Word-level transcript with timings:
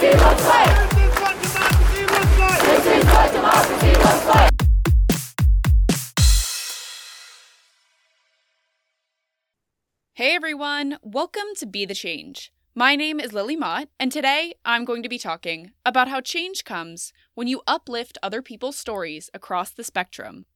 Hey 0.00 0.08
everyone, 10.34 10.96
welcome 11.02 11.42
to 11.58 11.66
Be 11.66 11.84
the 11.84 11.92
Change. 11.92 12.50
My 12.74 12.96
name 12.96 13.20
is 13.20 13.34
Lily 13.34 13.56
Mott, 13.56 13.88
and 13.98 14.10
today 14.10 14.54
I'm 14.64 14.86
going 14.86 15.02
to 15.02 15.08
be 15.10 15.18
talking 15.18 15.72
about 15.84 16.08
how 16.08 16.22
change 16.22 16.64
comes 16.64 17.12
when 17.34 17.46
you 17.46 17.60
uplift 17.66 18.16
other 18.22 18.40
people's 18.40 18.78
stories 18.78 19.28
across 19.34 19.70
the 19.70 19.84
spectrum. 19.84 20.46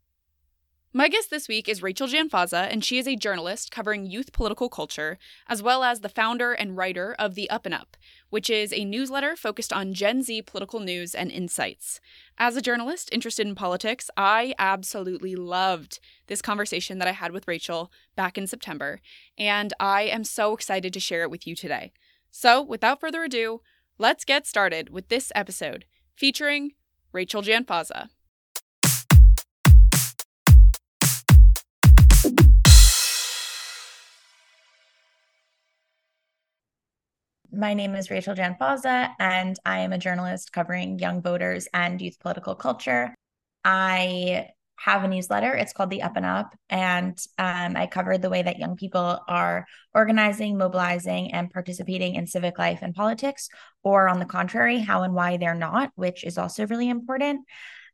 My 0.97 1.09
guest 1.09 1.29
this 1.29 1.49
week 1.49 1.69
is 1.69 1.83
Rachel 1.83 2.07
Janfaza, 2.07 2.69
and 2.71 2.85
she 2.85 2.99
is 2.99 3.09
a 3.09 3.17
journalist 3.17 3.73
covering 3.73 4.07
youth 4.07 4.33
political 4.33 4.69
culture, 4.69 5.19
as 5.49 5.61
well 5.61 5.83
as 5.83 6.01
the 6.01 6.09
founder 6.09 6.53
and 6.53 6.77
writer 6.77 7.17
of 7.19 7.35
The 7.35 7.51
Up 7.51 7.67
and 7.67 7.75
Up, 7.75 7.97
which 8.31 8.49
is 8.49 8.73
a 8.73 8.85
newsletter 8.85 9.35
focused 9.35 9.73
on 9.73 9.93
Gen 9.93 10.23
Z 10.23 10.43
political 10.43 10.79
news 10.79 11.13
and 11.13 11.33
insights. 11.33 11.99
As 12.39 12.57
a 12.57 12.63
journalist 12.63 13.09
interested 13.11 13.45
in 13.45 13.57
politics, 13.57 14.09
I 14.17 14.55
absolutely 14.57 15.35
loved 15.35 15.99
this 16.29 16.41
conversation 16.41 16.99
that 16.99 17.09
I 17.09 17.13
had 17.13 17.33
with 17.33 17.49
Rachel 17.49 17.91
back 18.15 18.39
in 18.39 18.47
September, 18.47 19.01
and 19.37 19.73
I 19.81 20.03
am 20.03 20.23
so 20.23 20.53
excited 20.55 20.93
to 20.93 21.01
share 21.01 21.25
it 21.25 21.31
with 21.31 21.45
you 21.45 21.57
today. 21.57 21.93
So, 22.31 22.63
without 22.63 23.01
further 23.01 23.25
ado, 23.25 23.63
let's 23.99 24.25
get 24.25 24.47
started 24.47 24.91
with 24.91 25.09
this 25.09 25.33
episode 25.35 25.87
featuring 26.15 26.75
Rachel 27.11 27.43
Janfaza. 27.43 28.11
My 37.57 37.75
name 37.75 37.95
is 37.95 38.11
Rachel 38.11 38.35
Janfaza, 38.35 39.11
and 39.19 39.57
I 39.65 39.81
am 39.81 39.93
a 39.93 39.99
journalist 39.99 40.53
covering 40.53 40.99
young 40.99 41.23
voters 41.23 41.69
and 41.73 42.01
youth 42.01 42.19
political 42.19 42.55
culture. 42.55 43.15
I 43.65 44.49
have 44.77 45.05
a 45.05 45.09
newsletter. 45.09 45.55
It's 45.55 45.73
called 45.73 45.91
The 45.91 46.03
Up 46.03 46.17
and 46.17 46.27
Up, 46.27 46.55
and 46.69 47.17
um, 47.39 47.77
I 47.77 47.87
cover 47.87 48.19
the 48.19 48.31
way 48.31 48.43
that 48.43 48.59
young 48.59 48.77
people 48.77 49.21
are 49.29 49.67
organizing, 49.95 50.59
mobilizing, 50.59 51.33
and 51.33 51.51
participating 51.51 52.17
in 52.17 52.27
civic 52.27 52.59
life 52.59 52.81
and 52.83 52.95
politics, 52.95 53.49
or 53.83 54.09
on 54.09 54.19
the 54.19 54.25
contrary, 54.25 54.81
how 54.81 55.03
and 55.03 55.15
why 55.15 55.37
they're 55.37 55.55
not, 55.55 55.93
which 55.95 56.25
is 56.25 56.39
also 56.39 56.67
really 56.67 56.89
important. 56.89 57.43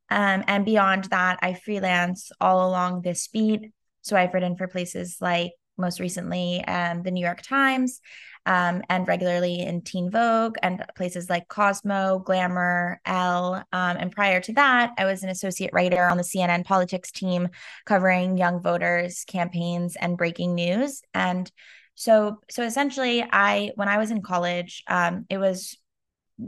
Um, 0.08 0.42
and 0.46 0.64
beyond 0.64 1.04
that, 1.04 1.38
I 1.42 1.54
freelance 1.54 2.32
all 2.40 2.68
along 2.68 3.02
this 3.02 3.28
beat. 3.28 3.72
So 4.02 4.16
I've 4.16 4.32
written 4.32 4.56
for 4.56 4.68
places 4.68 5.18
like 5.20 5.52
most 5.76 6.00
recently 6.00 6.64
um, 6.64 7.02
the 7.02 7.10
New 7.10 7.24
York 7.24 7.42
Times 7.42 8.00
um, 8.46 8.82
and 8.88 9.06
regularly 9.06 9.60
in 9.60 9.82
Teen 9.82 10.10
Vogue 10.10 10.56
and 10.62 10.84
places 10.96 11.28
like 11.28 11.48
Cosmo, 11.48 12.18
Glamour, 12.20 13.00
Elle. 13.04 13.56
Um, 13.72 13.96
and 13.96 14.12
prior 14.12 14.40
to 14.40 14.52
that, 14.54 14.92
I 14.98 15.04
was 15.04 15.22
an 15.22 15.28
associate 15.28 15.72
writer 15.72 16.04
on 16.04 16.16
the 16.16 16.22
CNN 16.22 16.64
politics 16.64 17.10
team 17.10 17.48
covering 17.84 18.38
young 18.38 18.60
voters, 18.60 19.24
campaigns, 19.26 19.96
and 19.96 20.18
breaking 20.18 20.54
news. 20.54 21.02
And 21.14 21.50
so, 21.94 22.40
so 22.50 22.62
essentially, 22.62 23.22
I 23.22 23.72
when 23.74 23.88
I 23.88 23.98
was 23.98 24.10
in 24.10 24.22
college, 24.22 24.82
um, 24.88 25.26
it 25.28 25.38
was 25.38 25.76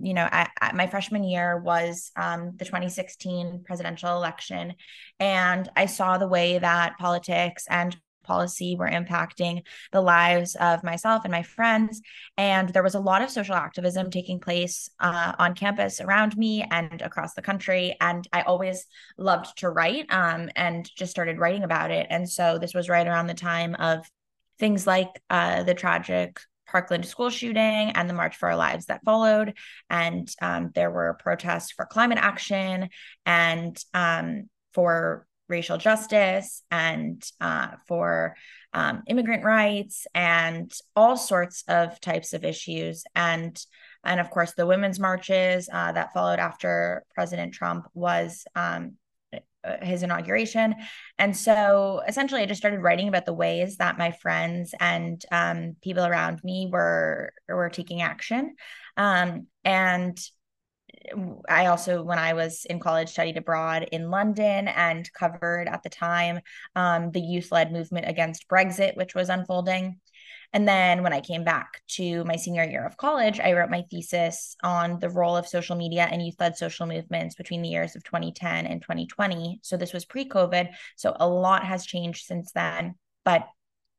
you 0.02 0.14
know, 0.14 0.26
I, 0.30 0.48
I, 0.58 0.72
my 0.72 0.86
freshman 0.86 1.22
year 1.22 1.58
was 1.58 2.12
um, 2.16 2.52
the 2.56 2.64
2016 2.64 3.62
presidential 3.66 4.16
election, 4.16 4.74
and 5.20 5.68
I 5.76 5.86
saw 5.86 6.16
the 6.16 6.28
way 6.28 6.58
that 6.58 6.98
politics 6.98 7.66
and 7.68 7.94
policy 8.22 8.76
were 8.76 8.88
impacting 8.88 9.62
the 9.90 10.00
lives 10.00 10.54
of 10.56 10.84
myself 10.84 11.24
and 11.24 11.32
my 11.32 11.42
friends. 11.42 12.00
And 12.36 12.68
there 12.70 12.82
was 12.82 12.94
a 12.94 13.00
lot 13.00 13.22
of 13.22 13.30
social 13.30 13.54
activism 13.54 14.10
taking 14.10 14.40
place 14.40 14.88
uh, 15.00 15.32
on 15.38 15.54
campus 15.54 16.00
around 16.00 16.36
me 16.36 16.64
and 16.70 17.02
across 17.02 17.34
the 17.34 17.42
country. 17.42 17.96
And 18.00 18.26
I 18.32 18.42
always 18.42 18.86
loved 19.18 19.58
to 19.58 19.70
write 19.70 20.06
um, 20.12 20.50
and 20.56 20.88
just 20.96 21.10
started 21.10 21.38
writing 21.38 21.64
about 21.64 21.90
it. 21.90 22.06
And 22.10 22.28
so 22.28 22.58
this 22.58 22.74
was 22.74 22.88
right 22.88 23.06
around 23.06 23.26
the 23.26 23.34
time 23.34 23.74
of 23.74 24.06
things 24.58 24.86
like 24.86 25.20
uh, 25.30 25.62
the 25.64 25.74
tragic 25.74 26.40
Parkland 26.72 27.04
school 27.04 27.28
shooting 27.28 27.90
and 27.90 28.08
the 28.08 28.14
March 28.14 28.36
for 28.36 28.48
Our 28.48 28.56
Lives 28.56 28.86
that 28.86 29.04
followed. 29.04 29.54
And 29.90 30.28
um, 30.40 30.70
there 30.74 30.90
were 30.90 31.18
protests 31.20 31.70
for 31.70 31.84
climate 31.84 32.18
action 32.18 32.88
and 33.26 33.76
um, 33.92 34.48
for 34.72 35.26
racial 35.52 35.76
justice 35.76 36.62
and 36.70 37.22
uh, 37.40 37.68
for 37.86 38.34
um, 38.72 39.02
immigrant 39.06 39.44
rights 39.44 40.06
and 40.14 40.72
all 40.96 41.16
sorts 41.16 41.62
of 41.68 42.00
types 42.00 42.32
of 42.32 42.44
issues. 42.44 43.04
And 43.14 43.54
and 44.02 44.18
of 44.18 44.30
course 44.30 44.54
the 44.54 44.66
women's 44.66 44.98
marches 44.98 45.68
uh, 45.72 45.92
that 45.92 46.12
followed 46.12 46.40
after 46.40 47.04
president 47.14 47.54
trump 47.54 47.86
was 47.94 48.44
um, 48.56 48.94
uh, 49.32 49.76
his 49.82 50.02
inauguration. 50.02 50.74
And 51.18 51.36
so 51.36 52.02
essentially 52.08 52.40
i 52.40 52.46
just 52.46 52.62
started 52.62 52.80
writing 52.80 53.08
about 53.08 53.26
the 53.26 53.40
ways 53.44 53.76
that 53.76 53.98
my 53.98 54.10
friends 54.10 54.74
and 54.80 55.22
um, 55.30 55.76
people 55.82 56.04
around 56.04 56.42
me 56.42 56.68
were 56.72 57.32
were 57.48 57.70
taking 57.70 58.00
action. 58.02 58.56
Um, 58.96 59.46
and 59.64 60.18
I 61.48 61.66
also, 61.66 62.02
when 62.02 62.18
I 62.18 62.32
was 62.34 62.64
in 62.64 62.80
college, 62.80 63.10
studied 63.10 63.36
abroad 63.36 63.88
in 63.92 64.10
London 64.10 64.68
and 64.68 65.10
covered 65.12 65.68
at 65.68 65.82
the 65.82 65.88
time 65.88 66.40
um, 66.76 67.10
the 67.10 67.20
youth 67.20 67.50
led 67.52 67.72
movement 67.72 68.08
against 68.08 68.48
Brexit, 68.48 68.96
which 68.96 69.14
was 69.14 69.28
unfolding. 69.28 70.00
And 70.52 70.68
then 70.68 71.02
when 71.02 71.14
I 71.14 71.20
came 71.20 71.44
back 71.44 71.80
to 71.92 72.24
my 72.24 72.36
senior 72.36 72.64
year 72.64 72.84
of 72.84 72.98
college, 72.98 73.40
I 73.40 73.54
wrote 73.54 73.70
my 73.70 73.84
thesis 73.90 74.54
on 74.62 74.98
the 75.00 75.08
role 75.08 75.36
of 75.36 75.48
social 75.48 75.76
media 75.76 76.06
and 76.10 76.24
youth 76.24 76.36
led 76.38 76.56
social 76.56 76.86
movements 76.86 77.34
between 77.34 77.62
the 77.62 77.70
years 77.70 77.96
of 77.96 78.04
2010 78.04 78.66
and 78.66 78.82
2020. 78.82 79.60
So 79.62 79.76
this 79.76 79.94
was 79.94 80.04
pre 80.04 80.28
COVID. 80.28 80.68
So 80.96 81.16
a 81.18 81.26
lot 81.26 81.64
has 81.64 81.86
changed 81.86 82.26
since 82.26 82.52
then. 82.52 82.96
But 83.24 83.46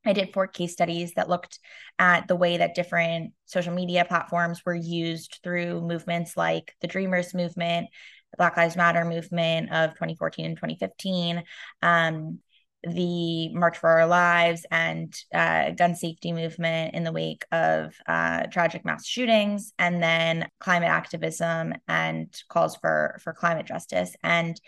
I 0.05 0.13
did 0.13 0.33
four 0.33 0.47
case 0.47 0.73
studies 0.73 1.13
that 1.13 1.29
looked 1.29 1.59
at 1.99 2.27
the 2.27 2.35
way 2.35 2.57
that 2.57 2.75
different 2.75 3.33
social 3.45 3.73
media 3.73 4.05
platforms 4.05 4.61
were 4.65 4.75
used 4.75 5.39
through 5.43 5.81
movements 5.81 6.35
like 6.35 6.75
the 6.81 6.87
Dreamers 6.87 7.33
movement, 7.33 7.87
the 8.31 8.37
Black 8.37 8.57
Lives 8.57 8.75
Matter 8.75 9.05
movement 9.05 9.71
of 9.71 9.91
2014 9.91 10.45
and 10.45 10.57
2015, 10.57 11.43
um, 11.81 12.39
the 12.83 13.53
March 13.53 13.77
for 13.77 13.89
Our 13.89 14.07
Lives 14.07 14.65
and 14.69 15.13
uh, 15.33 15.71
gun 15.71 15.95
safety 15.95 16.33
movement 16.33 16.95
in 16.95 17.03
the 17.03 17.13
wake 17.13 17.45
of 17.51 17.95
uh, 18.07 18.47
tragic 18.47 18.83
mass 18.83 19.05
shootings, 19.05 19.73
and 19.79 20.03
then 20.03 20.49
climate 20.59 20.89
activism 20.89 21.73
and 21.87 22.33
calls 22.49 22.75
for 22.75 23.19
for 23.23 23.33
climate 23.33 23.65
justice. 23.65 24.15
And 24.21 24.59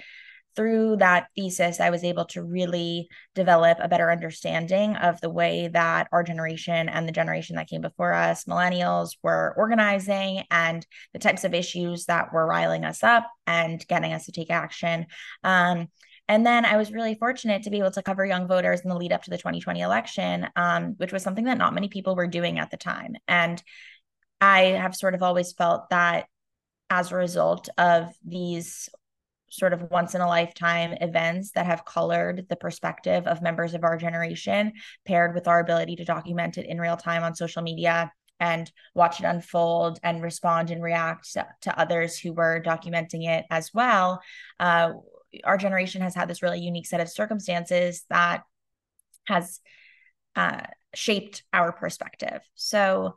through 0.55 0.97
that 0.97 1.27
thesis, 1.35 1.79
I 1.79 1.89
was 1.89 2.03
able 2.03 2.25
to 2.25 2.43
really 2.43 3.07
develop 3.33 3.77
a 3.81 3.87
better 3.87 4.11
understanding 4.11 4.95
of 4.95 5.19
the 5.21 5.29
way 5.29 5.67
that 5.69 6.07
our 6.11 6.23
generation 6.23 6.89
and 6.89 7.07
the 7.07 7.11
generation 7.13 7.55
that 7.57 7.67
came 7.67 7.81
before 7.81 8.13
us, 8.13 8.45
millennials, 8.45 9.17
were 9.21 9.53
organizing 9.57 10.43
and 10.49 10.85
the 11.13 11.19
types 11.19 11.43
of 11.43 11.53
issues 11.53 12.05
that 12.05 12.33
were 12.33 12.45
riling 12.45 12.85
us 12.85 13.03
up 13.03 13.27
and 13.45 13.85
getting 13.87 14.13
us 14.13 14.25
to 14.25 14.31
take 14.31 14.49
action. 14.49 15.05
Um, 15.43 15.87
and 16.27 16.45
then 16.45 16.65
I 16.65 16.77
was 16.77 16.91
really 16.91 17.15
fortunate 17.15 17.63
to 17.63 17.69
be 17.69 17.79
able 17.79 17.91
to 17.91 18.01
cover 18.01 18.25
young 18.25 18.47
voters 18.47 18.81
in 18.81 18.89
the 18.89 18.95
lead 18.95 19.11
up 19.11 19.23
to 19.23 19.29
the 19.29 19.37
2020 19.37 19.81
election, 19.81 20.47
um, 20.55 20.95
which 20.97 21.13
was 21.13 21.21
something 21.21 21.45
that 21.45 21.57
not 21.57 21.73
many 21.73 21.87
people 21.87 22.15
were 22.15 22.27
doing 22.27 22.57
at 22.57 22.71
the 22.71 22.77
time. 22.77 23.15
And 23.27 23.61
I 24.41 24.61
have 24.61 24.95
sort 24.95 25.13
of 25.13 25.21
always 25.21 25.53
felt 25.53 25.89
that 25.91 26.25
as 26.89 27.11
a 27.11 27.15
result 27.15 27.69
of 27.77 28.13
these 28.25 28.89
sort 29.55 29.73
of 29.73 29.89
once 29.91 30.15
in 30.15 30.21
a 30.21 30.27
lifetime 30.27 30.93
events 31.01 31.51
that 31.51 31.65
have 31.65 31.85
colored 31.85 32.45
the 32.49 32.55
perspective 32.55 33.27
of 33.27 33.41
members 33.41 33.73
of 33.73 33.83
our 33.83 33.97
generation, 33.97 34.73
paired 35.05 35.33
with 35.33 35.47
our 35.47 35.59
ability 35.59 35.95
to 35.97 36.05
document 36.05 36.57
it 36.57 36.65
in 36.65 36.79
real 36.79 36.97
time 36.97 37.23
on 37.23 37.35
social 37.35 37.61
media 37.61 38.11
and 38.39 38.71
watch 38.93 39.19
it 39.19 39.25
unfold 39.25 39.99
and 40.03 40.21
respond 40.21 40.69
and 40.69 40.83
react 40.83 41.33
to, 41.61 41.79
others 41.79 42.17
who 42.19 42.33
were 42.33 42.61
documenting 42.65 43.27
it 43.27 43.45
as 43.49 43.71
well. 43.73 44.21
Uh, 44.59 44.91
our 45.43 45.57
generation 45.57 46.01
has 46.01 46.15
had 46.15 46.29
this 46.29 46.41
really 46.41 46.59
unique 46.59 46.85
set 46.85 46.99
of 46.99 47.09
circumstances 47.09 48.03
that 48.09 48.43
has 49.25 49.59
uh, 50.35 50.61
shaped 50.93 51.43
our 51.53 51.71
perspective. 51.71 52.41
So 52.55 53.15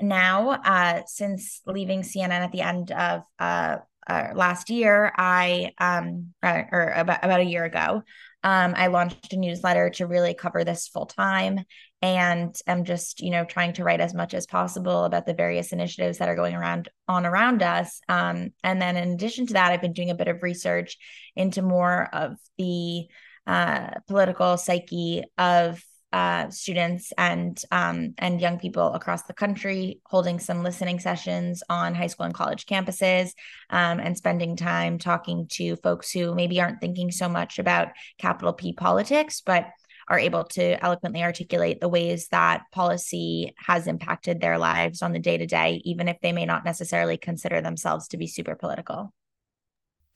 now, 0.00 0.50
uh, 0.50 1.02
since 1.06 1.60
leaving 1.66 2.02
CNN 2.02 2.30
at 2.30 2.52
the 2.52 2.60
end 2.60 2.92
of 2.92 3.22
uh, 3.38 3.78
uh, 4.08 4.28
last 4.34 4.70
year, 4.70 5.12
I 5.16 5.72
um 5.78 6.34
uh, 6.42 6.62
or 6.72 6.88
about 6.90 7.24
about 7.24 7.40
a 7.40 7.44
year 7.44 7.64
ago, 7.64 8.02
um, 8.42 8.74
I 8.76 8.86
launched 8.86 9.32
a 9.32 9.36
newsletter 9.36 9.90
to 9.90 10.06
really 10.06 10.34
cover 10.34 10.64
this 10.64 10.88
full 10.88 11.06
time, 11.06 11.64
and 12.00 12.54
I'm 12.66 12.84
just 12.84 13.20
you 13.20 13.30
know 13.30 13.44
trying 13.44 13.74
to 13.74 13.84
write 13.84 14.00
as 14.00 14.14
much 14.14 14.34
as 14.34 14.46
possible 14.46 15.04
about 15.04 15.26
the 15.26 15.34
various 15.34 15.72
initiatives 15.72 16.18
that 16.18 16.28
are 16.28 16.36
going 16.36 16.54
around 16.54 16.88
on 17.06 17.26
around 17.26 17.62
us. 17.62 18.00
Um, 18.08 18.50
and 18.64 18.80
then 18.80 18.96
in 18.96 19.12
addition 19.12 19.46
to 19.48 19.54
that, 19.54 19.72
I've 19.72 19.82
been 19.82 19.92
doing 19.92 20.10
a 20.10 20.14
bit 20.14 20.28
of 20.28 20.42
research 20.42 20.96
into 21.36 21.62
more 21.62 22.08
of 22.12 22.36
the 22.56 23.08
uh, 23.46 23.90
political 24.06 24.56
psyche 24.56 25.24
of 25.36 25.82
uh, 26.12 26.48
students 26.50 27.12
and 27.18 27.60
um, 27.70 28.14
and 28.18 28.40
young 28.40 28.58
people 28.58 28.94
across 28.94 29.22
the 29.24 29.34
country, 29.34 30.00
holding 30.06 30.38
some 30.38 30.62
listening 30.62 30.98
sessions 30.98 31.62
on 31.68 31.94
high 31.94 32.06
school 32.06 32.26
and 32.26 32.34
college 32.34 32.66
campuses, 32.66 33.32
um, 33.70 34.00
and 34.00 34.16
spending 34.16 34.56
time 34.56 34.98
talking 34.98 35.46
to 35.50 35.76
folks 35.76 36.10
who 36.10 36.34
maybe 36.34 36.60
aren't 36.60 36.80
thinking 36.80 37.10
so 37.10 37.28
much 37.28 37.58
about 37.58 37.88
capital 38.18 38.52
P 38.52 38.72
politics, 38.72 39.42
but 39.44 39.68
are 40.08 40.18
able 40.18 40.44
to 40.44 40.82
eloquently 40.82 41.22
articulate 41.22 41.80
the 41.80 41.88
ways 41.88 42.28
that 42.28 42.62
policy 42.72 43.54
has 43.58 43.86
impacted 43.86 44.40
their 44.40 44.56
lives 44.56 45.02
on 45.02 45.12
the 45.12 45.18
day 45.18 45.36
to 45.36 45.46
day, 45.46 45.82
even 45.84 46.08
if 46.08 46.16
they 46.22 46.32
may 46.32 46.46
not 46.46 46.64
necessarily 46.64 47.18
consider 47.18 47.60
themselves 47.60 48.08
to 48.08 48.16
be 48.16 48.26
super 48.26 48.54
political. 48.54 49.12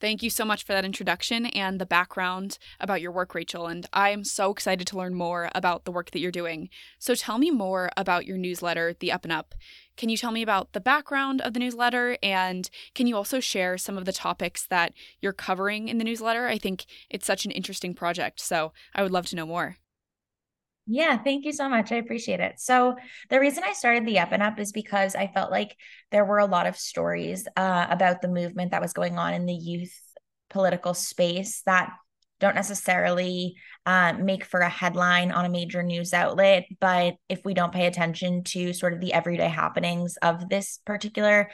Thank 0.01 0.21
you 0.21 0.29
so 0.29 0.43
much 0.43 0.65
for 0.65 0.73
that 0.73 0.83
introduction 0.83 1.45
and 1.45 1.79
the 1.79 1.85
background 1.85 2.57
about 2.79 2.99
your 2.99 3.11
work, 3.11 3.33
Rachel. 3.33 3.67
And 3.67 3.87
I 3.93 4.09
am 4.09 4.25
so 4.25 4.51
excited 4.51 4.85
to 4.87 4.97
learn 4.97 5.13
more 5.13 5.49
about 5.55 5.85
the 5.85 5.93
work 5.93 6.11
that 6.11 6.19
you're 6.19 6.31
doing. 6.31 6.69
So 6.99 7.15
tell 7.15 7.37
me 7.37 7.51
more 7.51 7.89
about 7.95 8.25
your 8.25 8.37
newsletter, 8.37 8.93
The 8.99 9.13
Up 9.13 9.23
and 9.23 9.31
Up. 9.31 9.55
Can 9.95 10.09
you 10.09 10.17
tell 10.17 10.31
me 10.31 10.41
about 10.41 10.73
the 10.73 10.81
background 10.81 11.39
of 11.39 11.53
the 11.53 11.59
newsletter? 11.59 12.17
And 12.21 12.69
can 12.93 13.07
you 13.07 13.15
also 13.15 13.39
share 13.39 13.77
some 13.77 13.97
of 13.97 14.03
the 14.03 14.11
topics 14.11 14.67
that 14.67 14.93
you're 15.21 15.31
covering 15.31 15.87
in 15.87 15.99
the 15.99 16.03
newsletter? 16.03 16.47
I 16.47 16.57
think 16.57 16.85
it's 17.09 17.25
such 17.25 17.45
an 17.45 17.51
interesting 17.51 17.93
project. 17.93 18.41
So 18.41 18.73
I 18.93 19.03
would 19.03 19.11
love 19.11 19.27
to 19.27 19.37
know 19.37 19.45
more. 19.45 19.77
Yeah, 20.85 21.17
thank 21.17 21.45
you 21.45 21.53
so 21.53 21.69
much. 21.69 21.91
I 21.91 21.95
appreciate 21.95 22.41
it. 22.41 22.59
So, 22.59 22.95
the 23.29 23.39
reason 23.39 23.63
I 23.65 23.71
started 23.71 24.05
the 24.05 24.19
Up 24.19 24.33
and 24.33 24.43
Up 24.43 24.59
is 24.59 24.73
because 24.73 25.15
I 25.15 25.27
felt 25.27 25.49
like 25.49 25.77
there 26.11 26.25
were 26.25 26.39
a 26.39 26.45
lot 26.45 26.67
of 26.67 26.75
stories 26.77 27.47
uh, 27.55 27.87
about 27.89 28.21
the 28.21 28.27
movement 28.27 28.71
that 28.71 28.81
was 28.81 28.91
going 28.91 29.17
on 29.17 29.33
in 29.33 29.45
the 29.45 29.53
youth 29.53 29.97
political 30.49 30.93
space 30.93 31.61
that 31.65 31.93
don't 32.41 32.55
necessarily 32.55 33.55
uh, 33.85 34.13
make 34.13 34.43
for 34.43 34.59
a 34.59 34.69
headline 34.69 35.31
on 35.31 35.45
a 35.45 35.49
major 35.49 35.81
news 35.81 36.13
outlet. 36.13 36.65
But 36.81 37.15
if 37.29 37.39
we 37.45 37.53
don't 37.53 37.73
pay 37.73 37.85
attention 37.85 38.43
to 38.45 38.73
sort 38.73 38.91
of 38.93 38.99
the 38.99 39.13
everyday 39.13 39.47
happenings 39.47 40.17
of 40.17 40.49
this 40.49 40.79
particular 40.85 41.49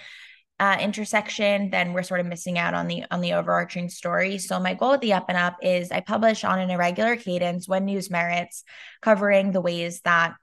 uh, 0.59 0.77
intersection, 0.79 1.69
then 1.69 1.93
we're 1.93 2.03
sort 2.03 2.19
of 2.19 2.25
missing 2.25 2.57
out 2.57 2.73
on 2.73 2.87
the 2.87 3.03
on 3.11 3.21
the 3.21 3.33
overarching 3.33 3.89
story. 3.89 4.37
So 4.37 4.59
my 4.59 4.73
goal 4.73 4.91
with 4.91 5.01
the 5.01 5.13
Up 5.13 5.25
and 5.29 5.37
Up 5.37 5.57
is 5.61 5.91
I 5.91 6.01
publish 6.01 6.43
on 6.43 6.59
an 6.59 6.69
irregular 6.69 7.15
cadence 7.15 7.67
when 7.67 7.85
news 7.85 8.09
merits, 8.09 8.63
covering 9.01 9.51
the 9.51 9.61
ways 9.61 10.01
that 10.01 10.35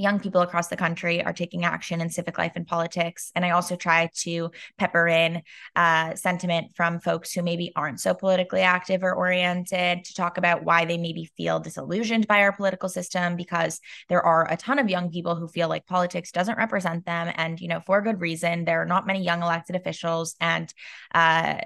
young 0.00 0.18
people 0.18 0.40
across 0.40 0.68
the 0.68 0.76
country 0.76 1.22
are 1.22 1.32
taking 1.32 1.64
action 1.64 2.00
in 2.00 2.08
civic 2.08 2.38
life 2.38 2.52
and 2.56 2.66
politics. 2.66 3.30
And 3.34 3.44
I 3.44 3.50
also 3.50 3.76
try 3.76 4.10
to 4.20 4.50
pepper 4.78 5.06
in 5.06 5.42
uh, 5.76 6.14
sentiment 6.14 6.74
from 6.74 7.00
folks 7.00 7.32
who 7.32 7.42
maybe 7.42 7.72
aren't 7.76 8.00
so 8.00 8.14
politically 8.14 8.62
active 8.62 9.02
or 9.02 9.14
oriented 9.14 10.04
to 10.04 10.14
talk 10.14 10.38
about 10.38 10.64
why 10.64 10.86
they 10.86 10.96
maybe 10.96 11.30
feel 11.36 11.60
disillusioned 11.60 12.26
by 12.26 12.40
our 12.40 12.52
political 12.52 12.88
system 12.88 13.36
because 13.36 13.80
there 14.08 14.22
are 14.22 14.50
a 14.50 14.56
ton 14.56 14.78
of 14.78 14.88
young 14.88 15.10
people 15.10 15.36
who 15.36 15.46
feel 15.46 15.68
like 15.68 15.86
politics 15.86 16.32
doesn't 16.32 16.56
represent 16.56 17.04
them. 17.04 17.30
And, 17.36 17.60
you 17.60 17.68
know, 17.68 17.80
for 17.84 18.00
good 18.00 18.20
reason, 18.20 18.64
there 18.64 18.80
are 18.80 18.86
not 18.86 19.06
many 19.06 19.22
young 19.22 19.42
elected 19.42 19.76
officials. 19.76 20.34
And, 20.40 20.72
uh, 21.14 21.58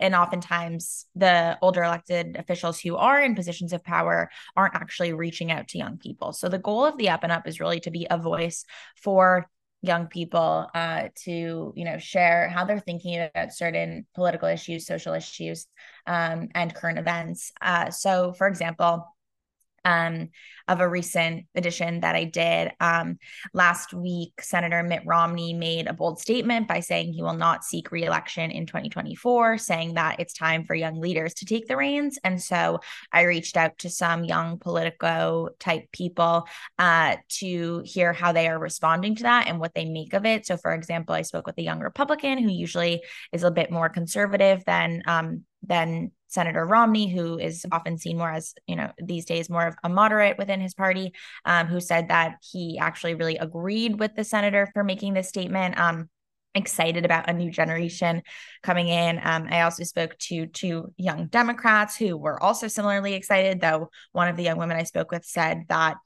and 0.00 0.14
oftentimes 0.14 1.06
the 1.14 1.58
older 1.62 1.82
elected 1.82 2.36
officials 2.36 2.80
who 2.80 2.96
are 2.96 3.22
in 3.22 3.34
positions 3.34 3.72
of 3.72 3.84
power 3.84 4.30
aren't 4.56 4.74
actually 4.74 5.12
reaching 5.12 5.52
out 5.52 5.68
to 5.68 5.78
young 5.78 5.98
people. 5.98 6.32
So 6.32 6.48
the 6.48 6.58
goal 6.58 6.84
of 6.84 6.96
the 6.96 7.10
up 7.10 7.22
and 7.22 7.32
up 7.32 7.46
is 7.46 7.60
really 7.60 7.80
to 7.80 7.90
be 7.90 8.06
a 8.10 8.18
voice 8.18 8.64
for 8.96 9.48
young 9.82 10.06
people 10.08 10.68
uh, 10.74 11.08
to 11.14 11.72
you 11.74 11.84
know 11.84 11.98
share 11.98 12.48
how 12.48 12.64
they're 12.64 12.80
thinking 12.80 13.18
about 13.18 13.52
certain 13.52 14.06
political 14.14 14.48
issues 14.48 14.86
social 14.86 15.14
issues 15.14 15.66
um, 16.06 16.48
and 16.54 16.74
current 16.74 16.98
events. 16.98 17.52
Uh, 17.60 17.90
so 17.90 18.32
for 18.32 18.46
example 18.46 19.06
um, 19.84 20.28
of 20.68 20.80
a 20.80 20.88
recent 20.88 21.46
edition 21.54 22.00
that 22.00 22.14
I 22.14 22.24
did. 22.24 22.72
Um, 22.80 23.18
last 23.52 23.92
week, 23.92 24.40
Senator 24.40 24.82
Mitt 24.82 25.02
Romney 25.04 25.52
made 25.52 25.86
a 25.86 25.92
bold 25.92 26.20
statement 26.20 26.68
by 26.68 26.80
saying 26.80 27.12
he 27.12 27.22
will 27.22 27.34
not 27.34 27.64
seek 27.64 27.90
reelection 27.90 28.50
in 28.50 28.66
2024, 28.66 29.58
saying 29.58 29.94
that 29.94 30.20
it's 30.20 30.32
time 30.32 30.64
for 30.64 30.74
young 30.74 31.00
leaders 31.00 31.34
to 31.34 31.44
take 31.44 31.66
the 31.66 31.76
reins. 31.76 32.18
And 32.22 32.40
so 32.40 32.80
I 33.12 33.22
reached 33.22 33.56
out 33.56 33.78
to 33.78 33.90
some 33.90 34.24
young 34.24 34.58
Politico 34.58 35.48
type 35.58 35.90
people 35.92 36.46
uh, 36.78 37.16
to 37.40 37.82
hear 37.84 38.12
how 38.12 38.32
they 38.32 38.48
are 38.48 38.58
responding 38.58 39.16
to 39.16 39.22
that 39.24 39.48
and 39.48 39.58
what 39.58 39.74
they 39.74 39.86
make 39.86 40.14
of 40.14 40.24
it. 40.24 40.46
So, 40.46 40.56
for 40.56 40.72
example, 40.72 41.14
I 41.14 41.22
spoke 41.22 41.46
with 41.46 41.58
a 41.58 41.62
young 41.62 41.80
Republican 41.80 42.38
who 42.38 42.50
usually 42.50 43.02
is 43.32 43.42
a 43.42 43.50
bit 43.50 43.70
more 43.70 43.88
conservative 43.88 44.62
than 44.66 45.02
um, 45.06 45.44
than 45.62 46.12
Senator 46.28 46.64
Romney, 46.64 47.08
who 47.08 47.38
is 47.38 47.66
often 47.72 47.98
seen 47.98 48.16
more 48.16 48.30
as, 48.30 48.54
you 48.66 48.76
know, 48.76 48.90
these 49.02 49.24
days 49.24 49.50
more 49.50 49.66
of 49.66 49.74
a 49.82 49.88
moderate 49.88 50.38
within 50.38 50.60
his 50.60 50.74
party, 50.74 51.12
um, 51.44 51.66
who 51.66 51.80
said 51.80 52.08
that 52.08 52.36
he 52.40 52.78
actually 52.78 53.14
really 53.14 53.36
agreed 53.36 53.98
with 53.98 54.14
the 54.14 54.24
senator 54.24 54.70
for 54.72 54.84
making 54.84 55.14
this 55.14 55.28
statement. 55.28 55.78
Um, 55.78 56.08
excited 56.54 57.04
about 57.04 57.30
a 57.30 57.32
new 57.32 57.50
generation 57.50 58.22
coming 58.62 58.88
in. 58.88 59.20
Um, 59.22 59.46
I 59.50 59.62
also 59.62 59.84
spoke 59.84 60.18
to 60.18 60.46
two 60.46 60.92
young 60.96 61.26
Democrats 61.26 61.96
who 61.96 62.16
were 62.16 62.42
also 62.42 62.66
similarly 62.66 63.14
excited, 63.14 63.60
though 63.60 63.90
one 64.12 64.28
of 64.28 64.36
the 64.36 64.42
young 64.42 64.58
women 64.58 64.76
I 64.76 64.82
spoke 64.82 65.12
with 65.12 65.24
said 65.24 65.66
that 65.68 65.96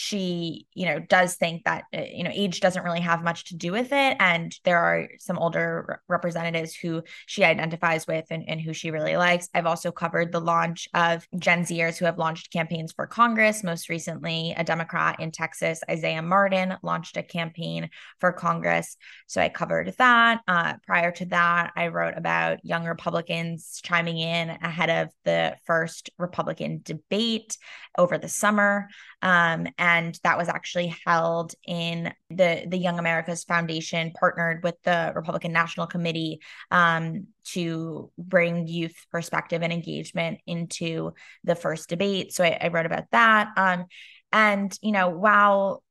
she 0.00 0.64
you 0.74 0.86
know 0.86 1.00
does 1.00 1.34
think 1.34 1.64
that 1.64 1.82
uh, 1.92 2.00
you 2.08 2.22
know 2.22 2.30
age 2.32 2.60
doesn't 2.60 2.84
really 2.84 3.00
have 3.00 3.24
much 3.24 3.46
to 3.46 3.56
do 3.56 3.72
with 3.72 3.88
it. 3.90 4.16
And 4.20 4.54
there 4.62 4.78
are 4.78 5.08
some 5.18 5.38
older 5.38 6.00
representatives 6.06 6.76
who 6.76 7.02
she 7.26 7.42
identifies 7.42 8.06
with 8.06 8.24
and, 8.30 8.44
and 8.46 8.60
who 8.60 8.72
she 8.72 8.92
really 8.92 9.16
likes. 9.16 9.48
I've 9.54 9.66
also 9.66 9.90
covered 9.90 10.30
the 10.30 10.40
launch 10.40 10.88
of 10.94 11.26
gen 11.40 11.64
zers 11.64 11.98
who 11.98 12.04
have 12.04 12.16
launched 12.16 12.52
campaigns 12.52 12.92
for 12.92 13.08
congress. 13.08 13.64
Most 13.64 13.88
recently 13.88 14.54
a 14.56 14.62
democrat 14.62 15.18
in 15.18 15.32
texas 15.32 15.80
isaiah 15.90 16.22
martin 16.22 16.76
launched 16.84 17.16
a 17.16 17.24
campaign 17.24 17.90
for 18.20 18.32
congress. 18.32 18.96
So 19.26 19.40
i 19.40 19.48
covered 19.48 19.92
that. 19.98 20.42
Uh, 20.46 20.74
prior 20.86 21.10
to 21.10 21.24
that 21.26 21.72
i 21.74 21.88
wrote 21.88 22.14
about 22.16 22.64
young 22.64 22.84
republicans 22.84 23.80
chiming 23.82 24.18
in 24.18 24.50
ahead 24.50 24.90
of 24.90 25.12
the 25.24 25.56
first 25.64 26.10
republican 26.18 26.82
debate 26.84 27.58
over 27.98 28.16
the 28.16 28.28
summer 28.28 28.88
um, 29.22 29.66
and 29.78 30.18
that 30.22 30.38
was 30.38 30.48
actually 30.48 30.94
held 31.04 31.54
in 31.66 32.12
the 32.30 32.64
the 32.66 32.78
Young 32.78 32.98
Americas 32.98 33.44
Foundation 33.44 34.12
partnered 34.18 34.62
with 34.62 34.76
the 34.84 35.12
Republican 35.14 35.52
National 35.52 35.86
Committee 35.86 36.40
um, 36.70 37.26
to 37.46 38.10
bring 38.16 38.68
youth 38.68 38.96
perspective 39.10 39.62
and 39.62 39.72
engagement 39.72 40.38
into 40.46 41.12
the 41.44 41.54
first 41.54 41.88
debate. 41.88 42.32
So 42.32 42.44
I, 42.44 42.58
I 42.60 42.68
wrote 42.68 42.86
about 42.86 43.10
that. 43.10 43.48
Um, 43.56 43.86
and 44.32 44.76
you 44.82 44.92
know, 44.92 45.08
while 45.08 45.82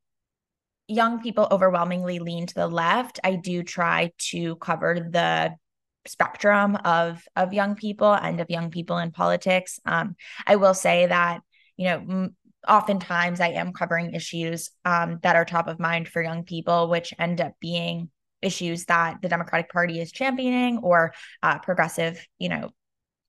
young 0.88 1.22
people 1.22 1.48
overwhelmingly 1.51 2.19
lean 2.19 2.48
to 2.48 2.53
the 2.53 2.67
left, 2.67 3.19
I 3.24 3.36
do 3.36 3.63
try 3.63 4.12
to 4.29 4.55
cover 4.55 5.10
the 5.12 5.55
spectrum 6.05 6.77
of 6.86 7.22
of 7.36 7.53
young 7.53 7.75
people 7.75 8.13
and 8.13 8.39
of 8.39 8.50
young 8.50 8.72
people 8.72 8.98
in 8.98 9.12
politics. 9.12 9.79
Um, 9.86 10.15
I 10.46 10.55
will 10.55 10.74
say 10.74 11.07
that 11.07 11.41
you 11.75 11.86
know 11.86 12.29
oftentimes 12.67 13.39
I 13.39 13.49
am 13.49 13.73
covering 13.73 14.13
issues 14.13 14.71
um, 14.85 15.19
that 15.23 15.35
are 15.35 15.45
top 15.45 15.67
of 15.67 15.79
mind 15.79 16.07
for 16.07 16.21
young 16.21 16.43
people, 16.43 16.89
which 16.89 17.13
end 17.19 17.41
up 17.41 17.53
being 17.59 18.09
issues 18.41 18.85
that 18.85 19.21
the 19.21 19.29
Democratic 19.29 19.71
Party 19.71 19.99
is 19.99 20.11
championing 20.11 20.77
or 20.79 21.13
uh, 21.41 21.59
progressive, 21.59 22.25
you 22.37 22.49
know, 22.49 22.69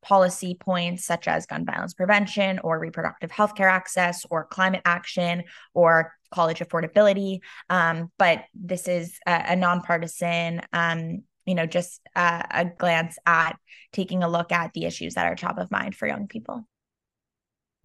policy 0.02 0.56
points 0.58 1.04
such 1.04 1.26
as 1.26 1.46
gun 1.46 1.64
violence 1.64 1.94
prevention 1.94 2.60
or 2.60 2.78
reproductive 2.78 3.30
health 3.30 3.54
care 3.54 3.68
access 3.68 4.24
or 4.30 4.44
climate 4.44 4.82
action 4.84 5.42
or 5.74 6.12
college 6.30 6.60
affordability. 6.60 7.40
Um, 7.68 8.10
but 8.18 8.44
this 8.54 8.86
is 8.86 9.18
a, 9.26 9.52
a 9.52 9.56
nonpartisan, 9.56 10.62
um, 10.72 11.24
you 11.46 11.54
know, 11.54 11.66
just 11.66 12.00
a, 12.14 12.44
a 12.50 12.64
glance 12.64 13.18
at 13.26 13.56
taking 13.92 14.22
a 14.22 14.28
look 14.28 14.52
at 14.52 14.72
the 14.72 14.84
issues 14.84 15.14
that 15.14 15.26
are 15.26 15.34
top 15.34 15.58
of 15.58 15.70
mind 15.70 15.96
for 15.96 16.06
young 16.06 16.28
people. 16.28 16.66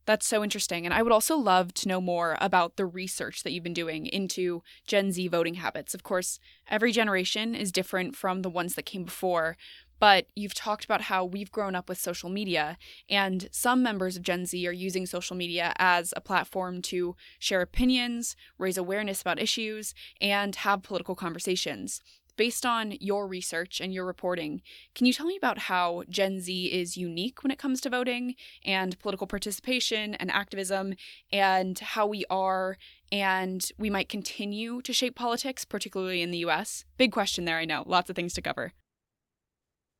That's 0.06 0.28
so 0.28 0.44
interesting. 0.44 0.86
And 0.86 0.94
I 0.94 1.02
would 1.02 1.14
also 1.14 1.38
love 1.38 1.74
to 1.76 1.88
know 1.88 2.02
more 2.02 2.38
about 2.42 2.76
the 2.76 2.86
research 2.86 3.44
that 3.44 3.52
you've 3.52 3.64
been 3.64 3.74
doing 3.74 4.06
into 4.06 4.62
Gen 4.86 5.12
Z 5.12 5.28
voting 5.30 5.56
habits. 5.56 5.94
Of 5.94 6.04
course, 6.04 6.40
every 6.68 6.92
generation 6.92 7.56
is 7.56 7.72
different 7.72 8.16
from 8.16 8.42
the 8.42 8.50
ones 8.50 8.76
that 8.76 8.86
came 8.86 9.06
before, 9.06 9.56
but 10.00 10.28
you've 10.36 10.54
talked 10.54 10.84
about 10.84 11.04
how 11.04 11.24
we've 11.24 11.52
grown 11.52 11.76
up 11.76 11.88
with 11.88 11.98
social 11.98 12.30
media, 12.30 12.78
and 13.10 13.48
some 13.52 13.82
members 13.82 14.18
of 14.18 14.24
Gen 14.24 14.46
Z 14.46 14.68
are 14.68 14.74
using 14.74 15.06
social 15.06 15.38
media 15.38 15.72
as 15.78 16.14
a 16.18 16.22
platform 16.22 16.82
to 16.82 17.16
share 17.40 17.62
opinions, 17.62 18.36
raise 18.58 18.78
awareness 18.78 19.22
about 19.22 19.40
issues, 19.40 19.94
and 20.20 20.58
have 20.58 20.84
political 20.84 21.16
conversations 21.16 22.02
based 22.36 22.66
on 22.66 22.94
your 23.00 23.28
research 23.28 23.80
and 23.82 23.94
your 23.94 24.06
reporting, 24.06 24.62
can 24.96 25.06
you 25.06 25.14
tell 25.14 25.26
me 25.26 25.38
about 25.38 25.58
how 25.58 26.04
Gen 26.10 26.40
Z 26.40 26.66
is 26.66 26.98
unique 26.98 27.44
when 27.44 27.52
it 27.52 27.60
comes 27.60 27.82
to 27.82 27.90
voting 27.90 28.36
and 28.66 29.00
political 29.00 29.28
participation 29.28 30.14
and 30.16 30.32
activism, 30.32 30.96
and 31.32 31.80
how 31.80 32.06
we 32.08 32.26
are 32.30 32.78
and 33.12 33.70
we 33.78 33.90
might 33.90 34.10
continue 34.10 34.82
to 34.82 34.94
shape 34.94 35.16
politics, 35.16 35.66
particularly 35.66 36.22
in 36.22 36.32
the 36.32 36.40
US? 36.40 36.86
Big 36.98 37.12
question 37.12 37.46
there, 37.46 37.58
I 37.58 37.66
know. 37.66 37.84
Lots 37.86 38.10
of 38.10 38.16
things 38.16 38.34
to 38.34 38.42
cover. 38.42 38.74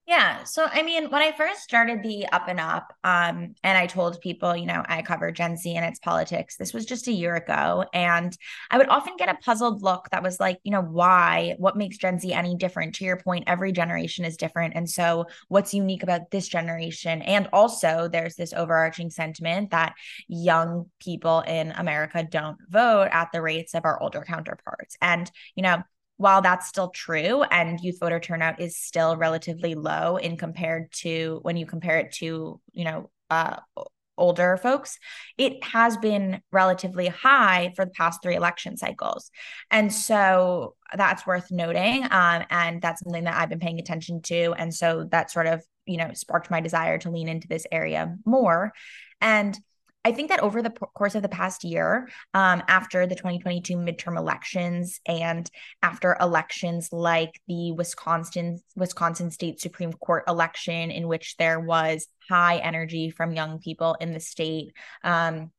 Yeah. 0.06 0.44
So, 0.44 0.68
I 0.70 0.84
mean, 0.84 1.10
when 1.12 1.22
I 1.22 1.32
first 1.32 1.62
started 1.62 2.04
the 2.04 2.28
Up 2.34 2.50
and 2.50 2.60
Up, 2.60 2.94
um, 3.06 3.56
and 3.64 3.78
I 3.78 3.88
told 3.88 4.20
people, 4.20 4.54
you 4.54 4.66
know, 4.66 4.84
I 4.86 5.02
cover 5.02 5.32
Gen 5.32 5.56
Z 5.56 5.74
and 5.74 5.86
its 5.86 6.00
politics, 6.00 6.58
this 6.58 6.74
was 6.74 6.86
just 6.86 7.08
a 7.08 7.12
year 7.14 7.36
ago. 7.36 7.86
And 7.94 8.38
I 8.70 8.78
would 8.78 8.90
often 8.90 9.16
get 9.16 9.30
a 9.30 9.36
puzzled 9.36 9.82
look 9.82 10.10
that 10.12 10.22
was 10.22 10.42
like, 10.42 10.60
you 10.64 10.72
know, 10.72 10.82
why? 10.82 11.56
What 11.58 11.78
makes 11.78 11.98
Gen 11.98 12.20
Z 12.20 12.34
any 12.34 12.56
different? 12.56 12.96
To 12.96 13.06
your 13.06 13.16
point, 13.16 13.46
every 13.48 13.72
generation 13.72 14.26
is 14.26 14.36
different. 14.36 14.74
And 14.76 14.90
so, 14.90 15.28
what's 15.48 15.74
unique 15.74 16.04
about 16.04 16.32
this 16.32 16.50
generation? 16.50 17.22
And 17.22 17.48
also, 17.54 18.10
there's 18.12 18.36
this 18.36 18.52
overarching 18.52 19.10
sentiment 19.10 19.72
that 19.72 19.94
young 20.28 20.90
people 21.00 21.46
in 21.48 21.72
America 21.72 22.28
don't 22.30 22.58
vote 22.68 23.08
at 23.14 23.30
the 23.32 23.42
rates 23.42 23.74
of 23.74 23.86
our 23.86 24.02
older 24.04 24.26
counterparts. 24.28 24.98
And, 25.02 25.32
you 25.56 25.64
know, 25.64 25.82
while 26.18 26.42
that's 26.42 26.68
still 26.68 26.90
true 26.90 27.44
and 27.44 27.80
youth 27.80 28.00
voter 28.00 28.20
turnout 28.20 28.62
is 28.62 28.78
still 28.78 29.18
relatively 29.18 29.76
low 29.76 30.18
in 30.18 30.38
compared 30.38 30.92
to 30.92 31.40
when 31.42 31.58
you 31.58 31.66
compare 31.66 31.98
it 32.00 32.12
to 32.12 32.60
you 32.72 32.84
know 32.84 33.10
uh, 33.30 33.58
older 34.18 34.58
folks 34.58 35.00
it 35.38 35.64
has 35.64 35.98
been 35.98 36.42
relatively 36.52 37.08
high 37.08 37.74
for 37.76 37.86
the 37.86 37.92
past 37.92 38.22
three 38.22 38.36
election 38.36 38.78
cycles. 38.78 39.32
And 39.72 39.92
so 39.92 40.76
that's 40.96 41.26
worth 41.26 41.50
noting 41.52 42.04
um, 42.12 42.44
and 42.50 42.82
that's 42.82 43.02
something 43.02 43.24
that 43.24 43.36
i've 43.36 43.50
been 43.50 43.60
paying 43.60 43.80
attention 43.80 44.22
to. 44.22 44.54
And 44.58 44.74
so 44.74 45.08
that 45.12 45.32
sort 45.32 45.48
of 45.48 45.64
you 45.86 45.98
know 45.98 46.12
sparked 46.14 46.52
my 46.52 46.62
desire 46.62 46.98
to 47.00 47.10
lean 47.10 47.28
into 47.28 47.48
this 47.48 47.66
area 47.72 48.16
more. 48.26 48.74
And 49.20 49.58
I 50.06 50.12
think 50.12 50.30
that 50.30 50.42
over 50.42 50.62
the 50.62 50.70
course 50.70 51.16
of 51.16 51.22
the 51.22 51.30
past 51.30 51.64
year, 51.64 52.10
um, 52.34 52.62
after 52.68 53.08
the 53.08 53.16
2022 53.16 53.76
midterm 53.78 54.18
elections 54.18 55.00
and 55.06 55.50
after 55.82 56.18
elections 56.20 56.90
like 56.92 57.40
the 57.48 57.72
Wisconsin 57.72 58.60
Wisconsin 58.76 59.32
State 59.32 59.62
Supreme 59.62 59.94
Court 59.94 60.26
election, 60.28 60.92
in 60.92 61.08
which 61.08 61.38
there 61.38 61.60
was 61.60 62.08
high 62.30 62.58
energy 62.58 63.12
from 63.12 63.34
young 63.34 63.60
people 63.60 63.96
in 64.02 64.12
the 64.12 64.20
state, 64.20 64.74
um, 65.04 65.52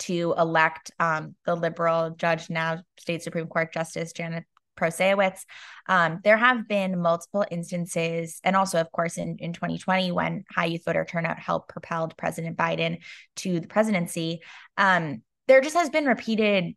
to 0.00 0.34
elect 0.38 0.90
um, 1.00 1.34
the 1.44 1.54
liberal 1.54 2.10
judge, 2.10 2.50
now 2.50 2.82
State 2.98 3.22
Supreme 3.22 3.46
Court 3.46 3.72
Justice 3.72 4.12
Janet 4.12 4.44
Protasiewicz. 4.78 5.40
Um, 5.88 6.20
there 6.24 6.36
have 6.36 6.68
been 6.68 7.00
multiple 7.00 7.44
instances, 7.50 8.40
and 8.44 8.56
also, 8.56 8.80
of 8.80 8.90
course, 8.92 9.18
in, 9.18 9.36
in 9.38 9.52
2020, 9.52 10.12
when 10.12 10.44
high 10.50 10.66
youth 10.66 10.84
voter 10.84 11.04
turnout 11.04 11.38
helped 11.38 11.68
propelled 11.68 12.16
President 12.16 12.56
Biden 12.56 12.98
to 13.36 13.60
the 13.60 13.68
presidency, 13.68 14.40
um, 14.76 15.22
there 15.46 15.60
just 15.60 15.76
has 15.76 15.90
been 15.90 16.06
repeated 16.06 16.74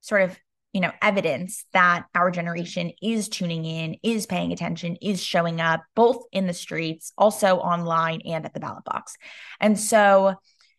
sort 0.00 0.22
of 0.22 0.38
you 0.72 0.80
know 0.80 0.92
evidence 1.00 1.64
that 1.72 2.06
our 2.14 2.30
generation 2.30 2.92
is 3.02 3.28
tuning 3.28 3.64
in 3.64 3.96
is 4.02 4.26
paying 4.26 4.52
attention 4.52 4.96
is 4.96 5.22
showing 5.22 5.60
up 5.60 5.82
both 5.94 6.24
in 6.32 6.46
the 6.46 6.54
streets 6.54 7.12
also 7.18 7.58
online 7.58 8.20
and 8.24 8.44
at 8.44 8.54
the 8.54 8.60
ballot 8.60 8.84
box 8.84 9.16
and 9.60 9.78
so 9.78 10.34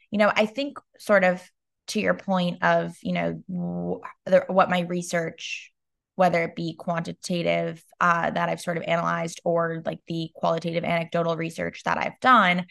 you 0.10 0.18
know 0.18 0.32
i 0.36 0.46
think 0.46 0.80
sort 0.98 1.24
of 1.24 1.42
to 1.88 2.00
your 2.00 2.14
point 2.14 2.64
of 2.64 2.96
you 3.02 3.14
know 3.14 3.42
what 4.48 4.70
my 4.70 4.82
research 4.82 5.72
whether 6.16 6.44
it 6.44 6.56
be 6.56 6.76
quantitative 6.76 7.84
uh, 8.00 8.30
that 8.30 8.50
I've 8.50 8.62
sort 8.62 8.78
of 8.78 8.84
analyzed 8.84 9.42
or 9.44 9.82
like 9.86 10.00
the 10.08 10.30
qualitative 10.36 10.84
anecdotal 10.84 11.36
research 11.36 11.84
that 11.84 11.98
I've 11.98 12.20
done, 12.22 12.66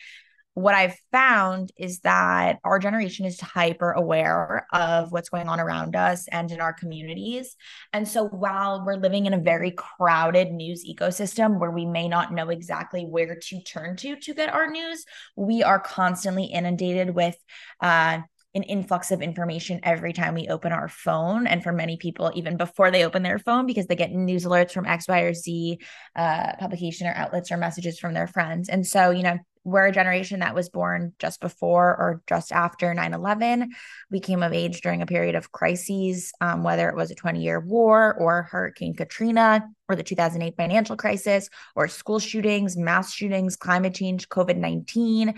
what 0.55 0.75
I've 0.75 0.97
found 1.11 1.73
is 1.79 2.01
that 2.01 2.59
our 2.63 2.79
generation 2.79 3.25
is 3.25 3.41
hyper 3.41 3.93
aware 3.93 4.67
of 4.73 5.11
what's 5.11 5.31
going 5.31 5.49
on 5.49 5.61
around 5.61 5.97
us 5.97 6.29
and 6.29 6.51
in 6.51 6.61
our 6.61 6.75
communities. 6.75 7.57
And 7.93 8.07
so 8.07 8.27
while 8.27 8.85
we're 8.85 8.97
living 8.97 9.25
in 9.25 9.33
a 9.33 9.41
very 9.41 9.71
crowded 9.71 10.53
news 10.53 10.85
ecosystem 10.87 11.59
where 11.59 11.71
we 11.71 11.87
may 11.87 12.07
not 12.07 12.35
know 12.35 12.51
exactly 12.51 13.05
where 13.05 13.37
to 13.37 13.63
turn 13.63 13.97
to 13.97 14.17
to 14.17 14.35
get 14.35 14.53
our 14.53 14.71
news, 14.71 15.05
we 15.37 15.63
are 15.63 15.81
constantly 15.81 16.45
inundated 16.45 17.15
with 17.15 17.37
uh, 17.81 18.19
an 18.55 18.63
influx 18.65 19.11
of 19.11 19.23
information 19.23 19.81
every 19.83 20.13
time 20.13 20.35
we 20.35 20.49
open 20.49 20.73
our 20.73 20.89
phone. 20.89 21.47
And 21.47 21.63
for 21.63 21.73
many 21.73 21.97
people, 21.97 22.31
even 22.35 22.57
before 22.57 22.91
they 22.91 23.05
open 23.05 23.23
their 23.23 23.39
phone, 23.39 23.67
because 23.67 23.87
they 23.87 23.97
get 23.97 24.13
news 24.13 24.45
alerts 24.45 24.73
from 24.73 24.87
X, 24.87 25.09
Y, 25.09 25.21
or 25.21 25.35
Z 25.35 25.79
uh, 26.17 26.53
publication 26.59 27.07
or 27.07 27.15
outlets 27.15 27.51
or 27.51 27.57
messages 27.57 27.99
from 27.99 28.15
their 28.15 28.27
friends. 28.27 28.69
And 28.69 28.87
so, 28.87 29.11
you 29.11 29.23
know, 29.23 29.39
we're 29.65 29.87
a 29.87 29.93
generation 29.93 30.41
that 30.41 30.55
was 30.55 30.69
born 30.69 31.13
just 31.19 31.41
before 31.41 31.87
or 31.87 32.21
just 32.27 32.51
after 32.51 32.93
9 32.93 33.15
11. 33.15 33.71
We 34.11 34.21
came 34.21 34.43
of 34.43 34.53
age 34.53 34.81
during 34.81 35.03
a 35.03 35.07
period 35.07 35.37
of 35.37 35.53
crises, 35.53 36.33
um, 36.41 36.65
whether 36.65 36.89
it 36.89 36.97
was 36.97 37.11
a 37.11 37.15
20 37.15 37.41
year 37.41 37.61
war 37.61 38.15
or 38.15 38.43
Hurricane 38.43 38.95
Katrina 38.95 39.69
or 39.89 39.95
the 39.95 40.03
2008 40.03 40.57
financial 40.57 40.97
crisis 40.97 41.49
or 41.77 41.87
school 41.87 42.19
shootings, 42.19 42.77
mass 42.77 43.13
shootings, 43.13 43.57
climate 43.57 43.95
change, 43.95 44.29
COVID 44.29 44.57
19 44.57 45.35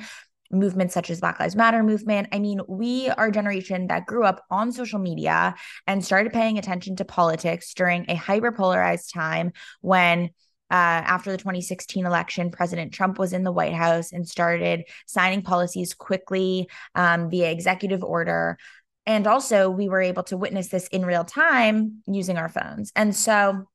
movements 0.54 0.94
such 0.94 1.10
as 1.10 1.20
Black 1.20 1.40
Lives 1.40 1.56
Matter 1.56 1.82
movement. 1.82 2.28
I 2.32 2.38
mean, 2.38 2.60
we 2.68 3.08
are 3.10 3.26
a 3.26 3.32
generation 3.32 3.88
that 3.88 4.06
grew 4.06 4.24
up 4.24 4.44
on 4.50 4.72
social 4.72 4.98
media 4.98 5.54
and 5.86 6.04
started 6.04 6.32
paying 6.32 6.58
attention 6.58 6.96
to 6.96 7.04
politics 7.04 7.74
during 7.74 8.06
a 8.08 8.14
hyper 8.14 8.52
polarized 8.52 9.12
time 9.12 9.52
when 9.80 10.30
uh, 10.70 11.04
after 11.06 11.30
the 11.30 11.38
2016 11.38 12.06
election, 12.06 12.50
President 12.50 12.92
Trump 12.92 13.18
was 13.18 13.32
in 13.32 13.44
the 13.44 13.52
White 13.52 13.74
House 13.74 14.12
and 14.12 14.26
started 14.26 14.84
signing 15.06 15.42
policies 15.42 15.94
quickly 15.94 16.68
um, 16.94 17.30
via 17.30 17.50
executive 17.50 18.02
order. 18.02 18.58
And 19.06 19.26
also, 19.26 19.68
we 19.68 19.88
were 19.88 20.00
able 20.00 20.22
to 20.24 20.36
witness 20.36 20.68
this 20.68 20.88
in 20.88 21.04
real 21.04 21.24
time 21.24 22.02
using 22.06 22.38
our 22.38 22.48
phones. 22.48 22.90
And 22.96 23.14
so, 23.14 23.66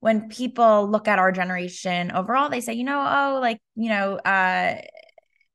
when 0.00 0.28
people 0.28 0.88
look 0.88 1.06
at 1.06 1.18
our 1.18 1.30
generation 1.30 2.10
overall, 2.10 2.48
they 2.48 2.62
say, 2.62 2.72
you 2.72 2.84
know, 2.84 3.00
oh, 3.00 3.38
like, 3.40 3.60
you 3.76 3.90
know, 3.90 4.16
uh, 4.16 4.80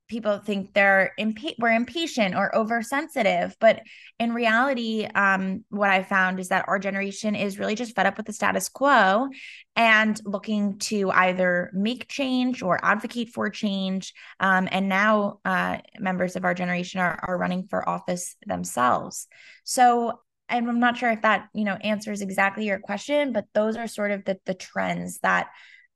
people 0.08 0.38
think 0.38 0.74
they're 0.74 1.14
impa- 1.20 1.56
we're 1.60 1.74
impatient 1.74 2.36
or 2.36 2.56
oversensitive 2.56 3.56
but 3.60 3.82
in 4.20 4.34
reality 4.34 5.06
um, 5.16 5.64
what 5.70 5.90
i 5.90 6.04
found 6.04 6.40
is 6.40 6.50
that 6.50 6.66
our 6.68 6.80
generation 6.80 7.36
is 7.36 7.60
really 7.60 7.76
just 7.76 7.96
fed 7.96 8.06
up 8.06 8.18
with 8.18 8.26
the 8.26 8.34
status 8.34 8.70
quo 8.70 9.28
and 9.76 10.22
looking 10.26 10.78
to 10.80 11.12
either 11.12 11.72
make 11.74 12.08
change 12.08 12.62
or 12.62 12.80
advocate 12.84 13.30
for 13.30 13.50
change 13.50 14.14
um, 14.40 14.68
and 14.72 14.88
now 14.88 15.40
uh, 15.46 15.78
members 16.00 16.36
of 16.36 16.46
our 16.46 16.54
generation 16.54 17.00
are, 17.00 17.20
are 17.24 17.38
running 17.38 17.68
for 17.68 17.88
office 17.88 18.36
themselves. 18.46 19.28
So 19.64 20.20
and 20.50 20.70
i'm 20.70 20.80
not 20.80 20.98
sure 20.98 21.12
if 21.12 21.22
that 21.22 21.48
you 21.54 21.64
know 21.64 21.76
answers 21.76 22.22
exactly 22.22 22.66
your 22.66 22.80
question 22.80 23.34
but 23.34 23.46
those 23.54 23.76
are 23.76 23.88
sort 23.88 24.12
of 24.12 24.24
the, 24.26 24.38
the 24.46 24.54
trends 24.54 25.20
that 25.20 25.48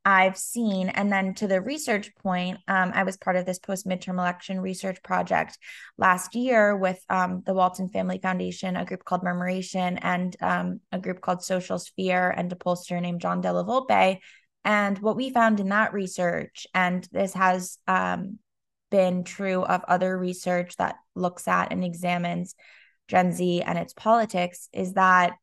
I've 0.05 0.37
seen. 0.37 0.89
And 0.89 1.11
then 1.11 1.33
to 1.35 1.47
the 1.47 1.61
research 1.61 2.15
point, 2.15 2.59
um, 2.67 2.91
I 2.93 3.03
was 3.03 3.17
part 3.17 3.35
of 3.35 3.45
this 3.45 3.59
post 3.59 3.85
midterm 3.85 4.17
election 4.17 4.59
research 4.59 5.03
project 5.03 5.57
last 5.97 6.35
year 6.35 6.75
with 6.75 7.03
um, 7.09 7.43
the 7.45 7.53
Walton 7.53 7.89
Family 7.89 8.19
Foundation, 8.21 8.75
a 8.75 8.85
group 8.85 9.03
called 9.03 9.23
Murmuration, 9.23 9.97
and 9.97 10.35
um, 10.41 10.79
a 10.91 10.99
group 10.99 11.21
called 11.21 11.43
Social 11.43 11.77
Sphere, 11.79 12.29
and 12.29 12.51
a 12.51 12.55
pollster 12.55 12.99
named 13.01 13.21
John 13.21 13.41
Della 13.41 13.65
Volpe. 13.65 14.19
And 14.63 14.99
what 14.99 15.15
we 15.15 15.29
found 15.29 15.59
in 15.59 15.69
that 15.69 15.93
research, 15.93 16.65
and 16.73 17.07
this 17.11 17.33
has 17.33 17.77
um, 17.87 18.39
been 18.91 19.23
true 19.23 19.63
of 19.63 19.83
other 19.87 20.17
research 20.17 20.75
that 20.77 20.95
looks 21.15 21.47
at 21.47 21.71
and 21.71 21.83
examines 21.83 22.55
Gen 23.07 23.31
Z 23.31 23.61
and 23.61 23.77
its 23.77 23.93
politics, 23.93 24.69
is 24.73 24.93
that 24.93 25.33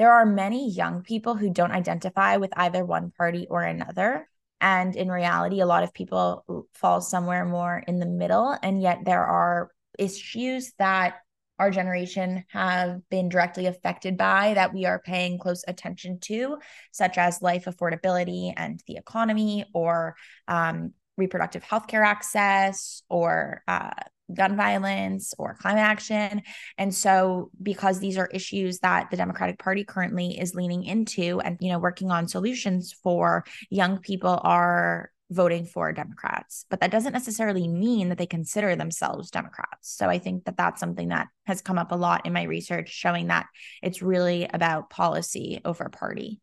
there 0.00 0.12
are 0.14 0.24
many 0.24 0.70
young 0.70 1.02
people 1.02 1.34
who 1.34 1.50
don't 1.50 1.72
identify 1.72 2.38
with 2.38 2.50
either 2.56 2.86
one 2.86 3.10
party 3.10 3.46
or 3.50 3.62
another. 3.62 4.26
And 4.58 4.96
in 4.96 5.10
reality, 5.10 5.60
a 5.60 5.66
lot 5.66 5.82
of 5.82 5.92
people 5.92 6.66
fall 6.72 7.02
somewhere 7.02 7.44
more 7.44 7.84
in 7.86 7.98
the 7.98 8.06
middle. 8.06 8.56
And 8.62 8.80
yet 8.80 9.00
there 9.04 9.22
are 9.22 9.70
issues 9.98 10.72
that 10.78 11.16
our 11.58 11.70
generation 11.70 12.46
have 12.48 13.06
been 13.10 13.28
directly 13.28 13.66
affected 13.66 14.16
by 14.16 14.54
that 14.54 14.72
we 14.72 14.86
are 14.86 15.00
paying 15.00 15.38
close 15.38 15.64
attention 15.68 16.18
to, 16.20 16.56
such 16.92 17.18
as 17.18 17.42
life 17.42 17.66
affordability 17.66 18.54
and 18.56 18.82
the 18.86 18.96
economy, 18.96 19.66
or 19.74 20.16
um, 20.48 20.94
reproductive 21.18 21.62
health 21.62 21.88
care 21.88 22.04
access, 22.04 23.02
or 23.10 23.62
uh, 23.68 23.90
gun 24.34 24.56
violence 24.56 25.34
or 25.38 25.54
climate 25.54 25.82
action. 25.82 26.42
And 26.78 26.94
so 26.94 27.50
because 27.62 28.00
these 28.00 28.18
are 28.18 28.26
issues 28.26 28.78
that 28.80 29.10
the 29.10 29.16
Democratic 29.16 29.58
Party 29.58 29.84
currently 29.84 30.38
is 30.38 30.54
leaning 30.54 30.84
into 30.84 31.40
and 31.40 31.56
you 31.60 31.70
know 31.70 31.78
working 31.78 32.10
on 32.10 32.28
solutions 32.28 32.92
for, 32.92 33.44
young 33.70 33.98
people 33.98 34.40
are 34.42 35.10
voting 35.30 35.64
for 35.64 35.92
Democrats. 35.92 36.66
But 36.68 36.80
that 36.80 36.90
doesn't 36.90 37.12
necessarily 37.12 37.68
mean 37.68 38.08
that 38.08 38.18
they 38.18 38.26
consider 38.26 38.74
themselves 38.74 39.30
Democrats. 39.30 39.96
So 39.96 40.08
I 40.08 40.18
think 40.18 40.44
that 40.44 40.56
that's 40.56 40.80
something 40.80 41.08
that 41.08 41.28
has 41.46 41.62
come 41.62 41.78
up 41.78 41.92
a 41.92 41.96
lot 41.96 42.26
in 42.26 42.32
my 42.32 42.42
research 42.42 42.90
showing 42.90 43.28
that 43.28 43.46
it's 43.82 44.02
really 44.02 44.48
about 44.52 44.90
policy 44.90 45.60
over 45.64 45.88
party. 45.88 46.40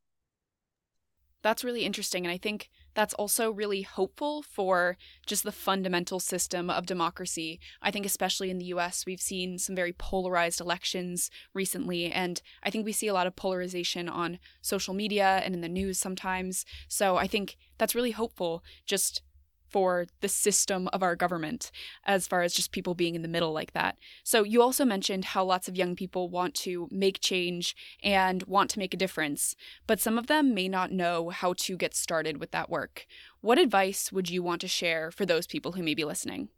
That's 1.44 1.64
really 1.64 1.86
interesting 1.86 2.26
and 2.26 2.32
I 2.34 2.38
think 2.38 2.70
that's 2.98 3.14
also 3.14 3.52
really 3.52 3.84
hopeful 3.84 4.42
for 4.42 4.98
just 5.28 5.44
the 5.44 5.52
fundamental 5.52 6.20
system 6.20 6.68
of 6.68 6.88
democracy. 6.88 7.60
I 7.80 7.92
think, 7.92 8.08
especially 8.08 8.50
in 8.50 8.58
the 8.58 8.66
US, 8.66 9.06
we've 9.06 9.22
seen 9.22 9.60
some 9.60 9.76
very 9.76 9.94
polarized 9.94 10.60
elections 10.60 11.30
recently, 11.54 12.12
and 12.12 12.42
I 12.64 12.72
think 12.72 12.86
we 12.86 12.92
see 12.92 13.08
a 13.08 13.14
lot 13.14 13.28
of 13.28 13.36
polarization 13.36 14.10
on 14.10 14.40
social 14.64 14.96
media 14.96 15.44
and 15.46 15.54
in 15.54 15.62
the 15.62 15.70
news 15.70 16.00
sometimes. 16.00 16.66
So 16.88 17.18
I 17.18 17.28
think 17.28 17.56
that's 17.78 17.94
really 17.94 18.12
hopeful. 18.12 18.64
Just 18.88 19.22
for 19.70 20.08
the 20.22 20.28
system 20.30 20.88
of 20.94 21.04
our 21.04 21.16
government 21.16 21.72
as 22.06 22.28
far 22.28 22.42
as 22.42 22.54
just 22.54 22.72
people 22.72 22.96
being 22.96 23.16
in 23.16 23.22
the 23.22 23.28
middle 23.28 23.54
like 23.54 23.74
that. 23.74 23.98
So, 24.24 24.44
you 24.44 24.62
also 24.62 24.86
mentioned 24.86 25.26
how 25.26 25.44
lots 25.44 25.68
of 25.68 25.76
young 25.76 25.96
people 25.96 26.30
want 26.30 26.54
to 26.56 26.88
make 26.92 27.20
change 27.20 27.76
and 28.04 28.44
want 28.44 28.70
to 28.72 28.80
make 28.80 28.94
a 28.94 28.98
difference, 28.98 29.56
but 29.86 30.00
some 30.00 30.18
of 30.18 30.28
them 30.28 30.54
may 30.54 30.68
not 30.68 30.92
know 30.92 31.30
how 31.30 31.54
to 31.54 31.78
get 31.78 31.96
started 31.96 32.40
with 32.40 32.52
that 32.52 32.70
work. 32.70 33.06
What 33.42 33.60
advice 33.60 34.12
would 34.12 34.30
you 34.30 34.42
want 34.44 34.62
to 34.62 34.68
share 34.68 35.12
for 35.12 35.26
those 35.26 35.48
people 35.48 35.74
who 35.74 35.84
may 35.84 35.94
be 35.94 36.04
listening? 36.04 36.50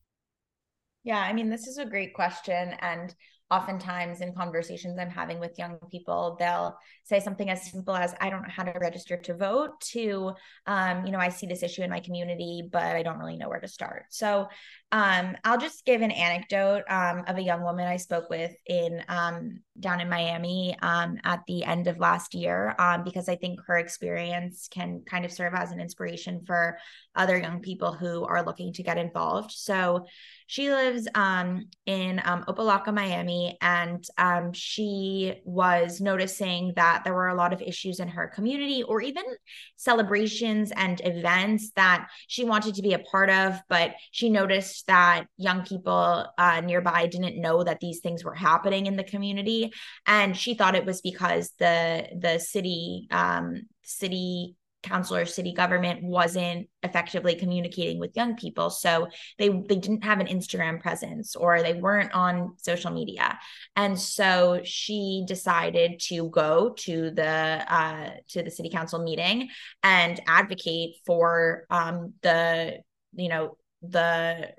Yeah, 1.04 1.20
I 1.20 1.34
mean, 1.34 1.50
this 1.50 1.68
is 1.68 1.78
a 1.78 1.86
great 1.86 2.14
question. 2.14 2.76
And 2.82 3.16
oftentimes 3.52 4.22
in 4.22 4.34
conversations 4.34 5.00
I'm 5.00 5.10
having 5.10 5.40
with 5.40 5.58
young 5.58 5.80
people, 5.90 6.36
they'll 6.40 6.78
say 7.04 7.20
something 7.20 7.50
as 7.50 7.72
simple 7.72 7.96
as, 7.96 8.14
I 8.22 8.30
don't 8.30 8.44
know 8.44 8.50
how 8.50 8.64
to 8.64 8.78
register 8.80 9.18
to 9.18 9.34
vote, 9.34 9.82
to, 9.92 10.34
um, 10.68 11.06
you 11.06 11.12
know, 11.12 11.20
I 11.20 11.30
see 11.30 11.48
this 11.48 11.64
issue 11.64 11.82
in 11.82 11.90
my 11.90 12.00
community, 12.00 12.68
but 12.72 12.84
I 12.84 13.02
don't 13.02 13.18
really 13.18 13.38
know 13.38 13.50
where 13.50 13.60
to 13.60 13.68
start. 13.68 14.06
So 14.10 14.48
um, 14.92 15.36
I'll 15.44 15.60
just 15.60 15.86
give 15.86 16.02
an 16.02 16.12
anecdote 16.12 16.84
um, 16.90 17.24
of 17.28 17.38
a 17.38 17.44
young 17.44 17.64
woman 17.64 17.88
I 17.88 17.98
spoke 17.98 18.30
with 18.30 18.52
in 18.66 19.04
um, 19.08 19.60
down 19.80 20.02
in 20.02 20.10
Miami 20.10 20.76
um, 20.82 21.18
at 21.24 21.42
the 21.48 21.64
end 21.64 21.88
of 21.88 22.00
last 22.00 22.34
year, 22.34 22.76
um, 22.80 23.04
because 23.04 23.30
I 23.30 23.36
think 23.36 23.60
her 23.68 23.78
experience 23.78 24.68
can 24.70 25.04
kind 25.06 25.26
of 25.26 25.32
serve 25.32 25.54
as 25.54 25.72
an 25.72 25.80
inspiration 25.80 26.42
for 26.46 26.78
other 27.16 27.38
young 27.38 27.62
people 27.62 27.94
who 27.94 28.26
are 28.26 28.44
looking 28.44 28.74
to 28.74 28.84
get 28.84 28.98
involved. 28.98 29.52
So 29.52 30.06
she 30.48 30.72
lives 30.72 31.08
um, 31.14 31.68
in 31.86 32.18
Opa-locka, 32.18 32.92
Miami, 32.92 33.58
and 33.62 34.04
she 34.56 35.36
was 35.46 36.02
noticing 36.02 36.74
that 36.76 37.04
there 37.04 37.14
were 37.14 37.28
a 37.28 37.36
lot 37.36 37.54
of 37.54 37.62
issues 37.62 38.00
in 38.00 38.08
her 38.08 38.28
community 38.28 38.82
or 38.82 39.02
even 39.02 39.24
celebrations 39.76 40.72
and 40.76 41.00
events 41.06 41.72
that 41.76 42.08
she 42.28 42.44
wanted 42.44 42.76
to 42.76 42.82
be 42.82 42.94
a 42.94 43.00
part 43.00 43.30
of, 43.30 43.62
but 43.70 43.92
she 44.12 44.30
noticed 44.30 44.79
that 44.88 45.26
young 45.38 45.64
people 45.66 46.26
uh, 46.38 46.62
nearby 46.62 47.08
didn't 47.08 47.42
know 47.42 47.64
that 47.64 47.80
these 47.80 48.00
things 48.00 48.24
were 48.24 48.36
happening 48.36 48.86
in 48.86 48.96
the 48.96 49.04
community, 49.04 49.72
and 50.06 50.36
she 50.36 50.54
thought 50.54 50.76
it 50.76 50.86
was 50.86 51.02
because 51.02 51.52
the 51.60 52.08
the 52.20 52.40
city 52.40 53.08
um, 53.12 53.64
city 53.84 54.56
council 54.82 55.18
or 55.18 55.26
city 55.26 55.54
government 55.54 56.04
wasn't 56.04 56.68
effectively 56.84 57.36
communicating 57.36 58.00
with 58.00 58.16
young 58.16 58.36
people. 58.36 58.70
So 58.70 59.08
they 59.38 59.50
they 59.50 59.76
didn't 59.76 60.04
have 60.04 60.20
an 60.20 60.28
instagram 60.28 60.80
presence 60.80 61.36
or 61.36 61.62
they 61.62 61.74
weren't 61.74 62.14
on 62.14 62.56
social 62.58 62.92
media. 62.92 63.38
And 63.76 64.00
so 64.00 64.62
she 64.64 65.24
decided 65.28 66.00
to 66.08 66.30
go 66.30 66.74
to 66.80 67.12
the 67.12 67.26
uh 67.28 68.12
to 68.30 68.44
the 68.44 68.52
city 68.52 68.70
council 68.70 69.04
meeting 69.04 69.50
and 69.84 70.20
advocate 70.28 70.96
for 71.06 71.66
um 71.70 72.14
the 72.22 72.80
you 73.14 73.30
know 73.30 73.58
the 73.82 74.52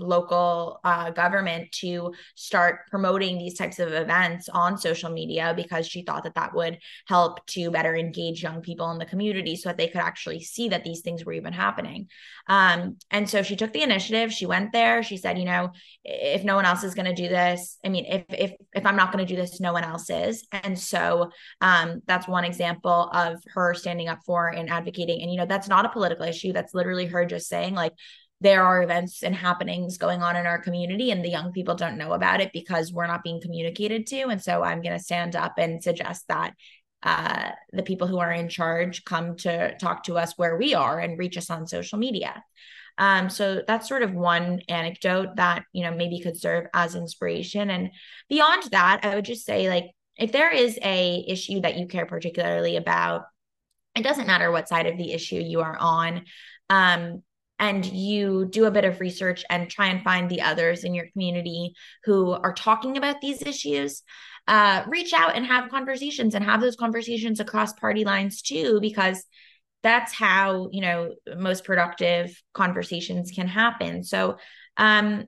local 0.00 0.80
uh, 0.84 1.10
government 1.10 1.70
to 1.72 2.12
start 2.34 2.80
promoting 2.90 3.38
these 3.38 3.54
types 3.54 3.78
of 3.78 3.92
events 3.92 4.48
on 4.48 4.78
social 4.78 5.10
media 5.10 5.52
because 5.54 5.86
she 5.86 6.02
thought 6.02 6.24
that 6.24 6.34
that 6.34 6.54
would 6.54 6.78
help 7.06 7.46
to 7.46 7.70
better 7.70 7.94
engage 7.96 8.42
young 8.42 8.60
people 8.60 8.90
in 8.90 8.98
the 8.98 9.06
community 9.06 9.56
so 9.56 9.68
that 9.68 9.78
they 9.78 9.88
could 9.88 10.00
actually 10.00 10.40
see 10.40 10.68
that 10.68 10.84
these 10.84 11.00
things 11.00 11.24
were 11.24 11.32
even 11.32 11.52
happening. 11.52 12.08
Um, 12.48 12.96
and 13.10 13.28
so 13.28 13.42
she 13.42 13.56
took 13.56 13.72
the 13.72 13.82
initiative. 13.82 14.32
She 14.32 14.46
went 14.46 14.72
there. 14.72 15.02
She 15.02 15.16
said, 15.16 15.38
you 15.38 15.44
know, 15.44 15.70
if 16.04 16.44
no 16.44 16.56
one 16.56 16.64
else 16.64 16.82
is 16.82 16.94
going 16.94 17.06
to 17.06 17.14
do 17.14 17.28
this, 17.28 17.78
I 17.84 17.88
mean, 17.88 18.06
if 18.06 18.24
if 18.28 18.52
if 18.72 18.86
I'm 18.86 18.96
not 18.96 19.12
going 19.12 19.24
to 19.24 19.32
do 19.32 19.40
this, 19.40 19.60
no 19.60 19.72
one 19.72 19.84
else 19.84 20.10
is. 20.10 20.46
And 20.52 20.78
so 20.78 21.30
um, 21.60 22.02
that's 22.06 22.26
one 22.26 22.44
example 22.44 23.10
of 23.12 23.42
her 23.54 23.74
standing 23.74 24.08
up 24.08 24.20
for 24.24 24.48
and 24.48 24.70
advocating. 24.70 25.22
And 25.22 25.30
you 25.30 25.38
know, 25.38 25.46
that's 25.46 25.68
not 25.68 25.84
a 25.84 25.90
political 25.90 26.24
issue. 26.24 26.52
That's 26.52 26.74
literally 26.74 27.06
her 27.06 27.24
just 27.24 27.48
saying 27.48 27.74
like 27.74 27.92
there 28.40 28.62
are 28.64 28.82
events 28.82 29.22
and 29.22 29.34
happenings 29.34 29.98
going 29.98 30.22
on 30.22 30.36
in 30.36 30.46
our 30.46 30.58
community 30.58 31.10
and 31.10 31.24
the 31.24 31.30
young 31.30 31.52
people 31.52 31.74
don't 31.74 31.98
know 31.98 32.12
about 32.12 32.40
it 32.40 32.52
because 32.52 32.92
we're 32.92 33.06
not 33.06 33.22
being 33.22 33.40
communicated 33.40 34.06
to. 34.08 34.22
And 34.24 34.42
so 34.42 34.62
i'm 34.62 34.82
going 34.82 34.96
to 34.96 35.04
stand 35.04 35.36
up 35.36 35.54
and 35.58 35.82
suggest 35.82 36.26
that 36.28 36.54
uh, 37.02 37.50
the 37.72 37.82
people 37.82 38.06
who 38.06 38.18
are 38.18 38.32
in 38.32 38.48
charge 38.48 39.04
come 39.04 39.36
to 39.36 39.76
talk 39.78 40.04
to 40.04 40.18
us 40.18 40.34
where 40.36 40.56
we 40.56 40.74
are 40.74 40.98
and 40.98 41.18
reach 41.18 41.38
us 41.38 41.48
on 41.48 41.66
social 41.66 41.98
media. 41.98 42.44
Um, 42.98 43.30
so 43.30 43.62
that's 43.66 43.88
sort 43.88 44.02
of 44.02 44.12
one 44.12 44.60
anecdote 44.68 45.36
that 45.36 45.64
you 45.72 45.82
know 45.84 45.94
maybe 45.94 46.20
could 46.20 46.38
serve 46.38 46.66
as 46.74 46.94
inspiration. 46.94 47.70
And 47.70 47.90
beyond 48.30 48.62
that 48.70 49.00
i 49.02 49.14
would 49.14 49.26
just 49.26 49.44
say 49.44 49.68
like 49.68 49.90
if 50.16 50.32
there 50.32 50.50
is 50.50 50.78
a 50.82 51.24
issue 51.28 51.60
that 51.60 51.76
you 51.76 51.86
care 51.86 52.06
particularly 52.06 52.76
about 52.76 53.24
it 53.94 54.02
doesn't 54.02 54.28
matter 54.28 54.50
what 54.50 54.68
side 54.68 54.86
of 54.86 54.96
the 54.96 55.12
issue 55.12 55.36
you 55.36 55.60
are 55.60 55.76
on 55.78 56.24
um, 56.70 57.22
and 57.60 57.86
you 57.86 58.46
do 58.46 58.64
a 58.64 58.70
bit 58.70 58.84
of 58.84 58.98
research 58.98 59.44
and 59.50 59.70
try 59.70 59.86
and 59.86 60.02
find 60.02 60.28
the 60.28 60.40
others 60.40 60.82
in 60.82 60.94
your 60.94 61.06
community 61.12 61.74
who 62.04 62.32
are 62.32 62.54
talking 62.54 62.96
about 62.96 63.20
these 63.20 63.42
issues 63.42 64.02
uh, 64.48 64.82
reach 64.88 65.12
out 65.12 65.36
and 65.36 65.46
have 65.46 65.70
conversations 65.70 66.34
and 66.34 66.44
have 66.44 66.60
those 66.60 66.74
conversations 66.74 67.38
across 67.38 67.72
party 67.74 68.04
lines 68.04 68.42
too 68.42 68.80
because 68.80 69.24
that's 69.82 70.12
how 70.12 70.68
you 70.72 70.80
know 70.80 71.14
most 71.36 71.64
productive 71.64 72.36
conversations 72.52 73.30
can 73.30 73.46
happen. 73.46 74.02
So 74.02 74.38
um 74.76 75.26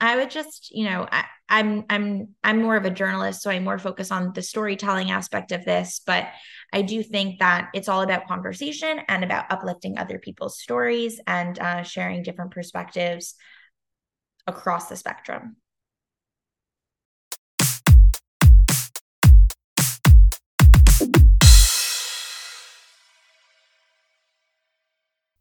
i 0.00 0.16
would 0.16 0.30
just 0.30 0.70
you 0.70 0.84
know 0.88 1.06
I, 1.10 1.24
i'm 1.48 1.84
i'm 1.90 2.28
i'm 2.44 2.62
more 2.62 2.76
of 2.76 2.84
a 2.84 2.90
journalist 2.90 3.42
so 3.42 3.50
I'm 3.50 3.64
more 3.64 3.78
focus 3.78 4.10
on 4.10 4.32
the 4.34 4.42
storytelling 4.42 5.10
aspect 5.10 5.52
of 5.52 5.64
this 5.64 6.00
but 6.06 6.28
I 6.72 6.82
do 6.82 7.02
think 7.02 7.38
that 7.38 7.70
it's 7.74 7.88
all 7.88 8.02
about 8.02 8.26
conversation 8.26 9.00
and 9.08 9.24
about 9.24 9.50
uplifting 9.50 9.98
other 9.98 10.18
people's 10.18 10.60
stories 10.60 11.20
and 11.26 11.58
uh, 11.58 11.82
sharing 11.82 12.22
different 12.22 12.50
perspectives 12.50 13.34
across 14.46 14.88
the 14.88 14.96
spectrum. 14.96 15.56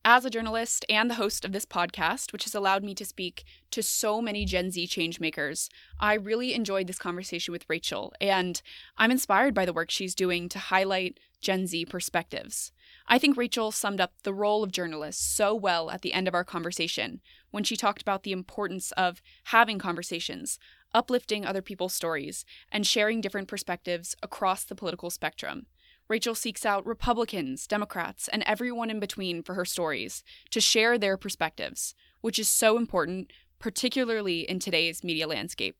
As 0.07 0.23
a 0.23 0.29
journalist 0.29 0.85
and 0.87 1.09
the 1.09 1.15
host 1.15 1.43
of 1.45 1.51
this 1.51 1.65
podcast, 1.65 2.31
which 2.31 2.43
has 2.43 2.53
allowed 2.53 2.83
me 2.83 2.93
to 2.93 3.03
speak 3.03 3.43
to 3.71 3.81
so 3.81 4.21
many 4.21 4.45
Gen 4.45 4.69
Z 4.69 4.85
changemakers, 4.85 5.67
I 5.99 6.13
really 6.13 6.53
enjoyed 6.53 6.85
this 6.85 6.99
conversation 6.99 7.51
with 7.51 7.65
Rachel, 7.67 8.13
and 8.21 8.61
I'm 8.99 9.09
inspired 9.09 9.55
by 9.55 9.65
the 9.65 9.73
work 9.73 9.89
she's 9.89 10.13
doing 10.13 10.47
to 10.49 10.59
highlight 10.59 11.19
Gen 11.41 11.65
Z 11.65 11.85
perspectives. 11.85 12.71
I 13.07 13.17
think 13.17 13.35
Rachel 13.35 13.71
summed 13.71 13.99
up 13.99 14.13
the 14.21 14.33
role 14.33 14.63
of 14.63 14.71
journalists 14.71 15.25
so 15.25 15.55
well 15.55 15.89
at 15.89 16.03
the 16.03 16.13
end 16.13 16.27
of 16.27 16.35
our 16.35 16.43
conversation 16.43 17.19
when 17.49 17.63
she 17.63 17.75
talked 17.75 18.03
about 18.03 18.21
the 18.21 18.31
importance 18.31 18.91
of 18.91 19.23
having 19.45 19.79
conversations, 19.79 20.59
uplifting 20.93 21.47
other 21.47 21.63
people's 21.63 21.95
stories, 21.95 22.45
and 22.71 22.85
sharing 22.85 23.21
different 23.21 23.47
perspectives 23.47 24.15
across 24.21 24.65
the 24.65 24.75
political 24.75 25.09
spectrum. 25.09 25.65
Rachel 26.07 26.35
seeks 26.35 26.65
out 26.65 26.85
Republicans, 26.85 27.65
Democrats, 27.65 28.27
and 28.27 28.43
everyone 28.43 28.91
in 28.91 28.99
between 28.99 29.41
for 29.41 29.55
her 29.55 29.65
stories 29.65 30.23
to 30.51 30.61
share 30.61 30.97
their 30.97 31.17
perspectives, 31.17 31.95
which 32.21 32.37
is 32.37 32.47
so 32.47 32.77
important, 32.77 33.33
particularly 33.57 34.41
in 34.41 34.59
today's 34.59 35.03
media 35.03 35.27
landscape. 35.27 35.77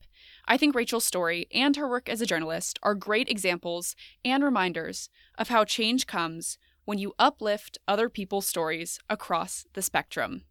I 0.47 0.57
think 0.57 0.73
Rachel's 0.73 1.05
story 1.05 1.47
and 1.53 1.75
her 1.75 1.87
work 1.87 2.09
as 2.09 2.21
a 2.21 2.25
journalist 2.25 2.79
are 2.81 2.95
great 2.95 3.29
examples 3.29 3.95
and 4.23 4.43
reminders 4.43 5.09
of 5.37 5.49
how 5.49 5.63
change 5.63 6.07
comes 6.07 6.57
when 6.85 6.97
you 6.97 7.13
uplift 7.19 7.77
other 7.87 8.09
people's 8.09 8.47
stories 8.47 8.99
across 9.07 9.65
the 9.73 9.81
spectrum. 9.83 10.45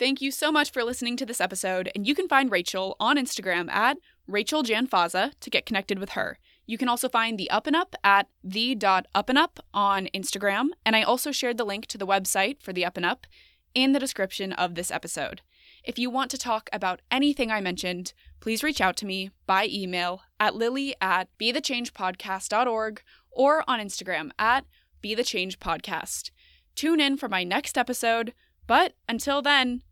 Thank 0.00 0.22
you 0.22 0.30
so 0.30 0.50
much 0.50 0.72
for 0.72 0.82
listening 0.82 1.18
to 1.18 1.26
this 1.26 1.42
episode, 1.42 1.90
and 1.94 2.06
you 2.06 2.14
can 2.14 2.26
find 2.26 2.50
Rachel 2.50 2.96
on 2.98 3.18
Instagram 3.18 3.70
at 3.70 3.98
Rachel 4.26 4.62
Janfaza 4.62 5.32
to 5.38 5.50
get 5.50 5.66
connected 5.66 5.98
with 5.98 6.12
her. 6.12 6.38
You 6.64 6.78
can 6.78 6.88
also 6.88 7.06
find 7.06 7.36
the 7.36 7.50
Up 7.50 7.66
and 7.66 7.76
Up 7.76 7.94
at 8.02 8.26
the.upandup 8.42 9.58
on 9.74 10.08
Instagram, 10.14 10.68
and 10.86 10.96
I 10.96 11.02
also 11.02 11.32
shared 11.32 11.58
the 11.58 11.66
link 11.66 11.84
to 11.88 11.98
the 11.98 12.06
website 12.06 12.62
for 12.62 12.72
the 12.72 12.82
Up 12.82 12.96
and 12.96 13.04
Up 13.04 13.26
in 13.74 13.92
the 13.92 13.98
description 13.98 14.54
of 14.54 14.74
this 14.74 14.90
episode. 14.90 15.42
If 15.84 15.98
you 15.98 16.08
want 16.08 16.30
to 16.30 16.38
talk 16.38 16.70
about 16.72 17.02
anything 17.10 17.50
I 17.50 17.60
mentioned, 17.60 18.14
please 18.40 18.62
reach 18.62 18.80
out 18.80 18.96
to 18.96 19.06
me 19.06 19.32
by 19.46 19.68
email 19.70 20.22
at 20.40 20.56
lily 20.56 20.94
at 21.02 21.28
bethechangepodcast.org 21.38 23.02
or 23.30 23.64
on 23.68 23.78
Instagram 23.78 24.30
at 24.38 24.64
bethechangepodcast. 25.04 26.30
Tune 26.74 27.00
in 27.00 27.18
for 27.18 27.28
my 27.28 27.44
next 27.44 27.76
episode, 27.76 28.32
but 28.66 28.94
until 29.06 29.42
then, 29.42 29.82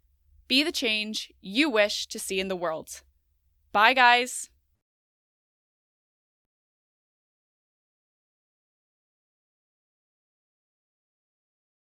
be 0.48 0.62
the 0.62 0.72
change 0.72 1.32
you 1.40 1.70
wish 1.70 2.06
to 2.08 2.18
see 2.18 2.40
in 2.40 2.48
the 2.48 2.56
world. 2.56 3.02
Bye, 3.70 3.92
guys. 3.92 4.50